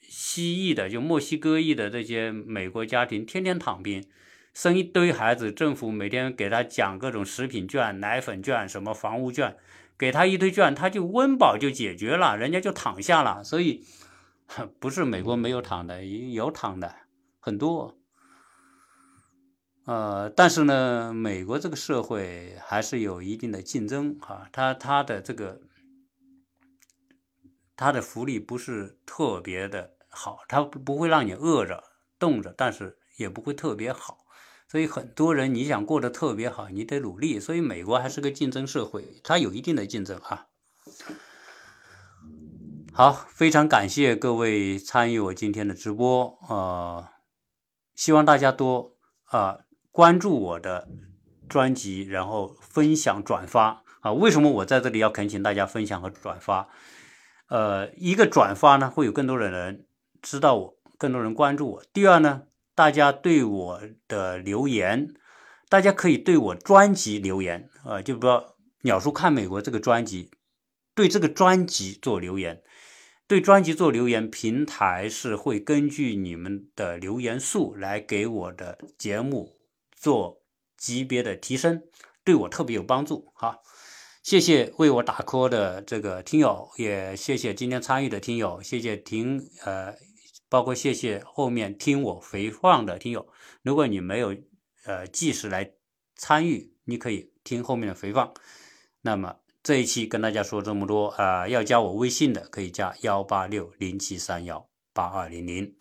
[0.00, 4.04] 西裔的，就墨西哥裔的这些美国家庭天天躺平。
[4.52, 9.56] 生一堆孩子，政府每天给他讲各种食品券、奶粉券、什么房屋券，
[9.98, 13.42] 给他一堆券，他就温饱就解决了，人家就躺下了。
[13.42, 13.84] 所以
[14.78, 16.94] 不是美国没有躺的，有躺的
[17.44, 17.98] 很多。
[19.84, 25.60] 呃，但是呢，美国这个社会还是有一定的竞争啊，他他的这个
[27.76, 31.84] 他的福利不是特别的好，他不会让你饿着
[32.18, 34.24] 冻着，但是也不会特别好。
[34.66, 37.38] 所以很多人你想过得特别好，你得努力。
[37.38, 40.46] 所以美国还是个竞争社会，它有一定的竞争啊。
[42.94, 47.13] 好，非常感谢各位参与我今天的直播啊，
[47.94, 50.88] 希望大家多啊关注我的
[51.48, 54.12] 专辑，然后分享转发啊。
[54.12, 56.68] 为什么我在这里要恳请大家分享和转发？
[57.48, 59.86] 呃，一个转发呢，会有更多的人
[60.22, 61.84] 知道我，更多人关注我。
[61.92, 62.42] 第二呢？
[62.76, 65.14] 大家对我的留言，
[65.68, 68.32] 大家可以对我专辑留言啊，就比如
[68.80, 70.32] 《鸟叔看美国》这个专辑，
[70.92, 72.64] 对这个专辑做留言，
[73.26, 79.56] 对专辑做留言，平台是会根据你们的留言数来给我的节目
[79.92, 80.42] 做
[80.76, 81.82] 级别的提升，
[82.22, 83.32] 对我特别有帮助。
[83.34, 83.60] 哈，
[84.22, 89.94] 谢谢为我打 call 的这个听友，也谢谢今天参与的听友，谢谢听呃。
[90.50, 93.26] 包括谢谢后面听我回放的听友，
[93.62, 94.36] 如果你没有
[94.84, 95.72] 呃计时来
[96.14, 98.32] 参与，你可以听后面的回放。
[99.00, 105.74] 那么这一期跟大家说这么多啊，要加我微信的可以加幺八六零七三幺八二零零。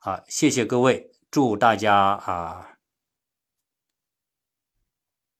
[0.00, 2.78] 啊，谢谢各位，祝大家啊，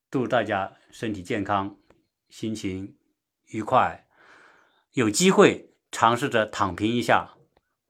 [0.08, 1.76] 祝大家身体健康，
[2.28, 2.96] 心情
[3.46, 4.06] 愉快，
[4.92, 7.34] 有机会尝试着躺平一下，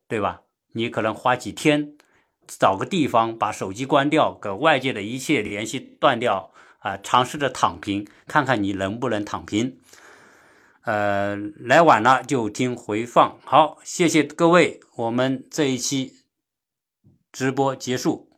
[0.09, 0.45] 对吧？
[0.73, 1.95] 你可能花几天，
[2.47, 6.54] 找个地方把手机关掉，跟外界的一切联系断掉
[6.85, 9.79] 啊，尝试着躺平，看看你能不能躺平。
[10.83, 13.39] 呃，来晚了就听回放。
[13.43, 16.13] 好，谢谢各位，我们这一期
[17.33, 18.29] 直播结束，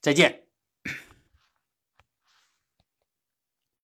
[0.00, 0.41] 再见。